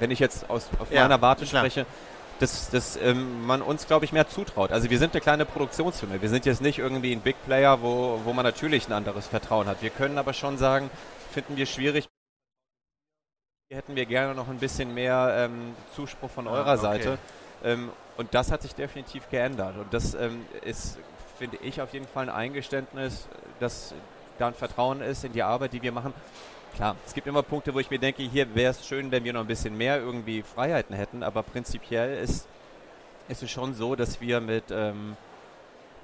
wenn 0.00 0.10
ich 0.10 0.18
jetzt 0.18 0.50
aus, 0.50 0.68
auf 0.78 0.90
ja, 0.90 1.02
meiner 1.02 1.20
Warte 1.22 1.46
klar. 1.46 1.62
spreche, 1.62 1.86
dass, 2.38 2.70
dass 2.70 2.96
ähm, 2.96 3.46
man 3.46 3.62
uns, 3.62 3.86
glaube 3.86 4.04
ich, 4.04 4.12
mehr 4.12 4.28
zutraut. 4.28 4.72
Also 4.72 4.90
wir 4.90 4.98
sind 4.98 5.14
eine 5.14 5.20
kleine 5.20 5.44
Produktionsfirma. 5.44 6.20
Wir 6.20 6.28
sind 6.28 6.46
jetzt 6.46 6.60
nicht 6.60 6.78
irgendwie 6.78 7.12
ein 7.12 7.20
Big 7.20 7.36
Player, 7.44 7.80
wo, 7.82 8.20
wo 8.24 8.32
man 8.32 8.44
natürlich 8.44 8.86
ein 8.88 8.92
anderes 8.92 9.26
Vertrauen 9.26 9.66
hat. 9.66 9.82
Wir 9.82 9.90
können 9.90 10.18
aber 10.18 10.32
schon 10.32 10.58
sagen, 10.58 10.90
finden 11.32 11.56
wir 11.56 11.66
schwierig. 11.66 12.08
Hier 13.68 13.78
hätten 13.78 13.96
wir 13.96 14.06
gerne 14.06 14.34
noch 14.34 14.48
ein 14.48 14.58
bisschen 14.58 14.94
mehr 14.94 15.48
ähm, 15.50 15.74
Zuspruch 15.94 16.30
von 16.30 16.46
ah, 16.46 16.52
eurer 16.52 16.74
okay. 16.74 16.82
Seite. 16.82 17.18
Ähm, 17.64 17.90
und 18.16 18.32
das 18.34 18.52
hat 18.52 18.62
sich 18.62 18.74
definitiv 18.74 19.28
geändert. 19.28 19.76
Und 19.76 19.92
das 19.92 20.14
ähm, 20.14 20.46
ist, 20.62 20.98
finde 21.38 21.58
ich, 21.62 21.80
auf 21.80 21.92
jeden 21.92 22.06
Fall 22.06 22.28
ein 22.28 22.34
Eingeständnis, 22.34 23.28
dass 23.60 23.94
da 24.38 24.48
ein 24.48 24.54
Vertrauen 24.54 25.00
ist 25.00 25.24
in 25.24 25.32
die 25.32 25.42
Arbeit, 25.42 25.72
die 25.72 25.82
wir 25.82 25.92
machen. 25.92 26.12
Klar, 26.76 26.94
es 27.06 27.14
gibt 27.14 27.26
immer 27.26 27.42
Punkte, 27.42 27.72
wo 27.72 27.80
ich 27.80 27.88
mir 27.88 27.98
denke, 27.98 28.22
hier 28.22 28.54
wäre 28.54 28.72
es 28.72 28.86
schön, 28.86 29.10
wenn 29.10 29.24
wir 29.24 29.32
noch 29.32 29.40
ein 29.40 29.46
bisschen 29.46 29.78
mehr 29.78 29.98
irgendwie 29.98 30.42
Freiheiten 30.42 30.94
hätten, 30.94 31.22
aber 31.22 31.42
prinzipiell 31.42 32.18
ist, 32.18 32.46
ist 33.30 33.42
es 33.42 33.50
schon 33.50 33.72
so, 33.72 33.96
dass 33.96 34.20
wir 34.20 34.42
mit 34.42 34.64
ähm, 34.70 35.16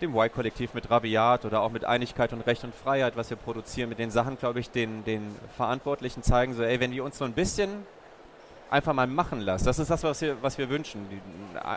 dem 0.01 0.17
Y-Kollektiv, 0.17 0.73
mit 0.73 0.91
Rabiat 0.91 1.45
oder 1.45 1.61
auch 1.61 1.71
mit 1.71 1.85
Einigkeit 1.85 2.33
und 2.33 2.41
Recht 2.47 2.65
und 2.65 2.75
Freiheit, 2.75 3.17
was 3.17 3.29
wir 3.29 3.37
produzieren, 3.37 3.91
mit 3.91 3.99
den 3.99 4.11
Sachen, 4.11 4.39
glaube 4.39 4.61
ich, 4.61 4.71
den, 4.71 5.05
den 5.05 5.37
Verantwortlichen 5.59 6.23
zeigen, 6.23 6.55
so, 6.55 6.63
ey, 6.63 6.81
wenn 6.81 6.91
die 6.91 7.03
uns 7.03 7.19
so 7.19 7.27
ein 7.27 7.35
bisschen 7.35 7.85
einfach 8.73 8.95
mal 8.95 9.07
machen 9.07 9.41
lassen. 9.41 9.67
Das 9.67 9.79
ist 9.79 9.91
das, 9.91 10.03
was 10.03 10.21
wir, 10.23 10.43
was 10.43 10.59
wir 10.59 10.69
wünschen. 10.69 11.07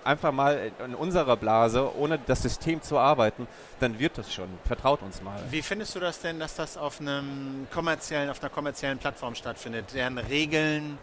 Einfach 0.03 0.31
mal 0.31 0.71
in 0.84 0.95
unserer 0.95 1.36
Blase, 1.36 1.95
ohne 1.97 2.17
das 2.17 2.41
System 2.41 2.81
zu 2.81 2.97
arbeiten, 2.97 3.47
dann 3.79 3.99
wird 3.99 4.17
das 4.17 4.34
schon. 4.34 4.47
Vertraut 4.65 5.01
uns 5.01 5.21
mal. 5.21 5.38
Wie 5.51 5.62
findest 5.62 5.93
du 5.95 5.99
das 5.99 6.19
denn, 6.21 6.39
dass 6.39 6.55
das 6.55 6.77
auf, 6.77 7.01
einem 7.01 7.67
kommerziellen, 7.71 8.29
auf 8.29 8.41
einer 8.41 8.49
kommerziellen 8.49 8.97
Plattform 8.97 9.36
stattfindet, 9.36 9.93
deren 9.93 10.17
Regeln 10.17 10.97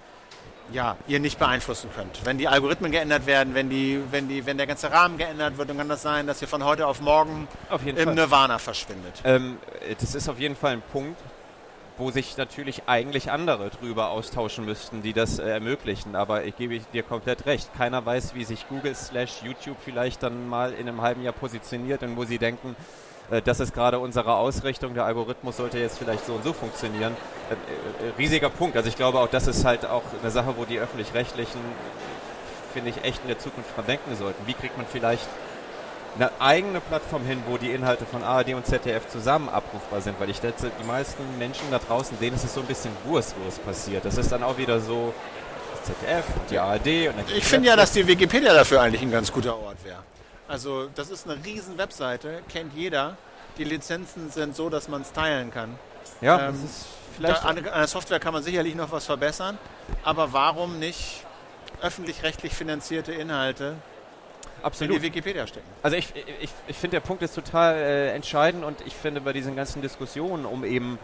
ja, 0.73 0.97
ihr 1.07 1.21
nicht 1.21 1.39
beeinflussen 1.39 1.91
könnt. 1.95 2.25
Wenn 2.25 2.39
die 2.39 2.49
Algorithmen 2.49 2.93
geändert 2.93 3.27
werden, 3.27 3.55
wenn, 3.55 3.69
die, 3.69 4.01
wenn, 4.11 4.29
die, 4.29 4.47
wenn 4.47 4.57
der 4.57 4.67
ganze 4.67 4.91
Rahmen 4.91 5.19
geändert 5.19 5.59
wird, 5.59 5.69
dann 5.69 5.77
kann 5.77 5.89
das 5.89 6.03
sein, 6.03 6.27
dass 6.27 6.41
ihr 6.41 6.49
von 6.49 6.65
heute 6.65 6.87
auf 6.87 7.01
morgen 7.01 7.49
Auf 7.69 7.85
im 7.87 7.97
Fall. 7.97 8.15
Nirvana 8.15 8.59
verschwindet. 8.59 9.21
Ähm, 9.25 9.59
das 10.01 10.15
ist 10.15 10.29
auf 10.29 10.39
jeden 10.39 10.57
Fall 10.57 10.75
ein 10.75 10.83
Punkt, 10.93 11.21
wo 11.99 12.11
sich 12.11 12.37
natürlich 12.37 12.85
eigentlich 12.87 13.31
andere 13.31 13.71
drüber 13.71 14.11
austauschen 14.11 14.65
müssten, 14.65 15.03
die 15.03 15.13
das 15.13 15.39
äh, 15.39 15.49
ermöglichen. 15.49 16.17
Aber 16.17 16.45
ich 16.45 16.57
gebe 16.57 16.79
dir 16.93 17.03
komplett 17.03 17.47
recht. 17.47 17.73
Keiner 17.77 18.05
weiß, 18.05 18.35
wie 18.35 18.45
sich 18.45 18.69
Google 18.69 18.95
slash 18.95 19.43
YouTube 19.43 19.77
vielleicht 19.85 20.23
dann 20.23 20.49
mal 20.49 20.73
in 20.73 20.89
einem 20.89 21.03
halben 21.03 21.23
Jahr 21.23 21.35
positioniert 21.35 22.03
und 22.03 22.17
wo 22.17 22.25
sie 22.25 22.39
denken, 22.39 22.77
äh, 23.31 23.43
das 23.43 23.61
ist 23.61 23.75
gerade 23.75 23.99
unsere 23.99 24.35
Ausrichtung, 24.35 24.95
der 24.95 25.05
Algorithmus 25.05 25.57
sollte 25.57 25.79
jetzt 25.79 25.99
vielleicht 25.99 26.27
so 26.27 26.35
und 26.35 26.45
so 26.45 26.53
funktionieren. 26.53 27.17
Äh, 27.51 28.07
äh, 28.07 28.13
riesiger 28.19 28.51
Punkt. 28.51 28.77
Also 28.77 28.89
ich 28.89 28.97
glaube 28.97 29.19
auch, 29.21 29.29
das 29.29 29.47
ist 29.47 29.65
halt 29.65 29.87
auch 29.87 30.03
eine 30.21 30.31
Sache, 30.31 30.55
wo 30.57 30.65
die 30.65 30.79
öffentlich-rechtlichen, 30.79 31.61
finde 32.73 32.91
ich, 32.91 33.05
echt 33.05 33.23
in 33.23 33.29
der 33.29 33.39
Zukunft 33.39 33.77
dran 33.77 33.87
denken 33.87 34.17
sollten. 34.17 34.47
Wie 34.47 34.55
kriegt 34.55 34.77
man 34.77 34.87
vielleicht 34.87 35.29
eine 36.15 36.31
eigene 36.41 36.81
Plattform 36.81 37.25
hin, 37.25 37.43
wo 37.47 37.57
die 37.57 37.71
Inhalte 37.71 38.05
von 38.05 38.23
ARD 38.23 38.55
und 38.55 38.67
ZDF 38.67 39.09
zusammen 39.09 39.49
abrufbar 39.49 40.01
sind, 40.01 40.21
weil 40.21 40.31
ich 40.31 40.39
schätze, 40.39 40.71
die 40.81 40.87
meisten 40.87 41.23
Menschen 41.39 41.71
da 41.71 41.79
draußen, 41.79 42.19
denen 42.19 42.37
ist 42.37 42.45
es 42.45 42.55
so 42.55 42.61
ein 42.61 42.67
bisschen 42.67 42.91
Wurst, 43.05 43.35
wo 43.43 43.49
es 43.49 43.59
passiert. 43.59 44.05
Das 44.05 44.19
ist 44.19 44.31
dann 44.31 44.43
auch 44.43 44.59
wieder 44.59 44.81
so 44.81 45.15
das 45.73 45.85
ZDF 45.85 46.25
die 46.51 46.59
ARD. 46.59 47.09
Und 47.09 47.19
dann 47.19 47.37
Ich 47.37 47.45
finde 47.45 47.69
ja, 47.69 47.77
dass 47.77 47.93
die 47.93 48.07
Wikipedia 48.07 48.53
dafür 48.53 48.83
eigentlich 48.83 49.03
ein 49.03 49.11
ganz 49.11 49.33
guter 49.33 49.57
Ort 49.57 49.83
wäre. 49.85 50.03
Also 50.49 50.89
das 50.95 51.11
ist 51.11 51.29
eine 51.29 51.43
riesen 51.45 51.79
Webseite, 51.79 52.43
kennt 52.49 52.75
jeder. 52.75 53.17
Die 53.57 53.65
Lizenzen 53.65 54.31
sind 54.31 54.55
so, 54.55 54.69
dass 54.69 54.89
man 54.89 55.03
es 55.03 55.13
teilen 55.13 55.51
kann. 55.51 55.79
ja, 56.21 56.49
ähm, 56.49 56.53
das 56.53 56.71
ist 56.71 56.87
vielleicht 57.17 57.43
Da, 57.43 57.49
an, 57.49 57.59
an 57.59 57.65
der 57.65 57.87
Software 57.87 58.21
kann 58.21 58.35
man 58.35 58.43
sicherlich 58.43 58.75
noch 58.75 58.93
was 58.93 59.07
verbessern, 59.07 59.59
aber 60.05 60.33
warum 60.33 60.79
nicht 60.79 61.25
öffentlich-rechtlich 61.81 62.55
finanzierte 62.55 63.13
Inhalte 63.13 63.77
in 64.63 64.67
absolut. 64.67 64.97
die 64.97 65.03
Wikipedia 65.03 65.47
stecken? 65.47 65.67
Also 65.83 65.97
ich, 65.97 66.13
ich, 66.41 66.51
ich 66.67 66.77
finde, 66.77 66.97
der 66.97 67.01
Punkt 67.01 67.23
ist 67.23 67.35
total 67.35 67.75
äh, 67.75 68.11
entscheidend 68.15 68.65
und 68.65 68.81
ich 68.87 68.95
finde 68.95 69.21
bei 69.21 69.33
diesen 69.33 69.57
ganzen 69.57 69.83
Diskussionen 69.83 70.45
um 70.47 70.65
eben 70.65 70.99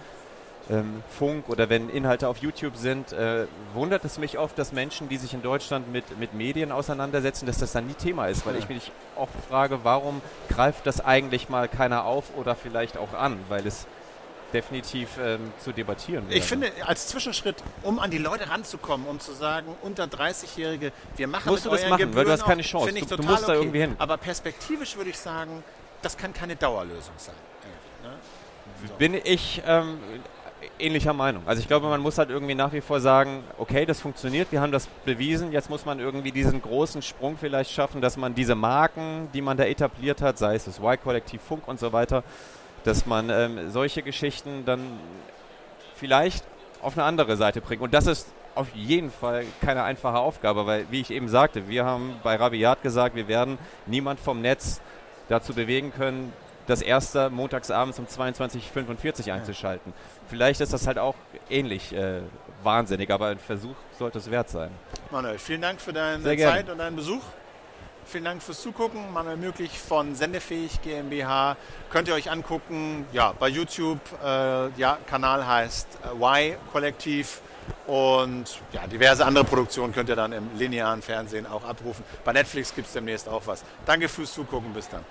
ähm, 0.70 1.02
Funk 1.08 1.48
oder 1.48 1.68
wenn 1.70 1.88
Inhalte 1.88 2.28
auf 2.28 2.38
YouTube 2.38 2.76
sind, 2.76 3.12
äh, 3.12 3.46
wundert 3.74 4.04
es 4.04 4.18
mich 4.18 4.38
oft, 4.38 4.58
dass 4.58 4.72
Menschen, 4.72 5.08
die 5.08 5.16
sich 5.16 5.32
in 5.32 5.42
Deutschland 5.42 5.90
mit, 5.92 6.18
mit 6.18 6.34
Medien 6.34 6.72
auseinandersetzen, 6.72 7.46
dass 7.46 7.58
das 7.58 7.72
dann 7.72 7.86
nie 7.86 7.94
Thema 7.94 8.26
ist, 8.26 8.44
weil 8.44 8.54
Ja. 8.54 8.60
ich 8.60 8.68
mich 8.68 8.92
oft 9.16 9.32
frage, 9.48 9.80
warum 9.82 10.20
greift 10.48 10.86
das 10.86 11.00
eigentlich 11.02 11.48
mal 11.48 11.68
keiner 11.68 12.04
auf 12.04 12.36
oder 12.36 12.54
vielleicht 12.54 12.98
auch 12.98 13.14
an, 13.14 13.38
weil 13.48 13.66
es 13.66 13.86
definitiv 14.52 15.10
ähm, 15.20 15.52
zu 15.62 15.72
debattieren 15.72 16.28
wäre. 16.28 16.38
Ich 16.38 16.44
finde, 16.44 16.70
als 16.86 17.08
Zwischenschritt, 17.08 17.56
um 17.82 17.98
an 17.98 18.10
die 18.10 18.18
Leute 18.18 18.48
ranzukommen, 18.48 19.06
um 19.06 19.20
zu 19.20 19.32
sagen, 19.32 19.74
unter 19.82 20.04
30-Jährige, 20.04 20.92
wir 21.16 21.28
machen 21.28 21.50
Musst 21.50 21.64
mit 21.64 21.72
du 21.72 21.76
das 21.76 21.88
machen, 21.88 22.00
weil 22.00 22.06
Gebühren 22.06 22.26
du 22.26 22.32
hast 22.32 22.44
keine 22.44 22.62
Chance. 22.62 22.92
Du- 22.92 23.16
du 23.16 23.22
musst 23.22 23.42
da 23.42 23.52
okay. 23.52 23.56
irgendwie 23.58 23.80
hin. 23.80 23.96
Aber 23.98 24.16
perspektivisch 24.16 24.96
würde 24.96 25.10
ich 25.10 25.18
sagen, 25.18 25.62
das 26.02 26.16
kann 26.16 26.32
keine 26.32 26.56
Dauerlösung 26.56 27.14
sein. 27.16 27.34
Ne? 28.02 28.10
bin 28.98 29.14
ich 29.14 29.60
ähm, 29.66 29.98
ähnlicher 30.78 31.12
Meinung. 31.12 31.42
Also 31.46 31.60
ich 31.60 31.68
glaube, 31.68 31.88
man 31.88 32.00
muss 32.00 32.18
halt 32.18 32.30
irgendwie 32.30 32.54
nach 32.54 32.72
wie 32.72 32.80
vor 32.80 33.00
sagen, 33.00 33.42
okay, 33.58 33.84
das 33.86 34.00
funktioniert, 34.00 34.52
wir 34.52 34.60
haben 34.60 34.72
das 34.72 34.86
bewiesen, 35.04 35.52
jetzt 35.52 35.70
muss 35.70 35.84
man 35.84 35.98
irgendwie 35.98 36.32
diesen 36.32 36.62
großen 36.62 37.02
Sprung 37.02 37.36
vielleicht 37.38 37.70
schaffen, 37.72 38.00
dass 38.00 38.16
man 38.16 38.34
diese 38.34 38.54
Marken, 38.54 39.28
die 39.32 39.40
man 39.40 39.56
da 39.56 39.64
etabliert 39.64 40.22
hat, 40.22 40.38
sei 40.38 40.54
es 40.54 40.64
das 40.64 40.78
Y-Kollektiv 40.78 41.40
Funk 41.42 41.66
und 41.66 41.80
so 41.80 41.92
weiter, 41.92 42.22
dass 42.84 43.06
man 43.06 43.30
ähm, 43.30 43.70
solche 43.70 44.02
Geschichten 44.02 44.64
dann 44.64 44.80
vielleicht 45.96 46.44
auf 46.82 46.96
eine 46.96 47.04
andere 47.04 47.36
Seite 47.36 47.60
bringt. 47.60 47.82
Und 47.82 47.92
das 47.94 48.06
ist 48.06 48.28
auf 48.54 48.68
jeden 48.74 49.10
Fall 49.10 49.44
keine 49.60 49.84
einfache 49.84 50.18
Aufgabe, 50.18 50.66
weil, 50.66 50.86
wie 50.90 51.00
ich 51.00 51.10
eben 51.10 51.28
sagte, 51.28 51.68
wir 51.68 51.84
haben 51.84 52.16
bei 52.22 52.36
Rabiat 52.36 52.82
gesagt, 52.82 53.14
wir 53.14 53.28
werden 53.28 53.58
niemand 53.86 54.20
vom 54.20 54.40
Netz 54.40 54.80
dazu 55.28 55.54
bewegen 55.54 55.92
können, 55.92 56.32
das 56.66 56.82
erste 56.82 57.30
montagsabends 57.30 57.98
um 57.98 58.06
22.45 58.06 59.28
Uhr 59.28 59.34
einzuschalten. 59.34 59.92
Vielleicht 60.28 60.60
ist 60.60 60.72
das 60.72 60.86
halt 60.86 60.98
auch 60.98 61.14
ähnlich 61.48 61.94
äh, 61.94 62.20
wahnsinnig, 62.62 63.10
aber 63.10 63.28
ein 63.28 63.38
Versuch 63.38 63.76
sollte 63.98 64.18
es 64.18 64.30
wert 64.30 64.50
sein. 64.50 64.70
Manuel, 65.10 65.38
vielen 65.38 65.62
Dank 65.62 65.80
für 65.80 65.92
deine. 65.92 66.22
Zeit 66.22 66.68
und 66.68 66.78
deinen 66.78 66.96
Besuch. 66.96 67.22
Vielen 68.10 68.24
Dank 68.24 68.42
fürs 68.42 68.62
Zugucken. 68.62 69.12
Manuel 69.12 69.36
Möglich 69.36 69.78
von 69.78 70.14
Sendefähig 70.14 70.80
GmbH. 70.80 71.58
Könnt 71.90 72.08
ihr 72.08 72.14
euch 72.14 72.30
angucken, 72.30 73.04
ja, 73.12 73.34
bei 73.38 73.48
YouTube. 73.48 74.00
Äh, 74.24 74.70
ja, 74.80 74.96
Kanal 75.06 75.46
heißt 75.46 75.86
äh, 76.18 76.52
Y-Kollektiv. 76.54 77.42
Und 77.86 78.62
ja, 78.72 78.86
diverse 78.86 79.26
andere 79.26 79.44
Produktionen 79.44 79.92
könnt 79.92 80.08
ihr 80.08 80.16
dann 80.16 80.32
im 80.32 80.48
linearen 80.56 81.02
Fernsehen 81.02 81.46
auch 81.46 81.64
abrufen. 81.64 82.02
Bei 82.24 82.32
Netflix 82.32 82.74
gibt 82.74 82.86
es 82.86 82.94
demnächst 82.94 83.28
auch 83.28 83.42
was. 83.44 83.62
Danke 83.84 84.08
fürs 84.08 84.32
Zugucken. 84.32 84.72
Bis 84.72 84.88
dann. 84.88 85.04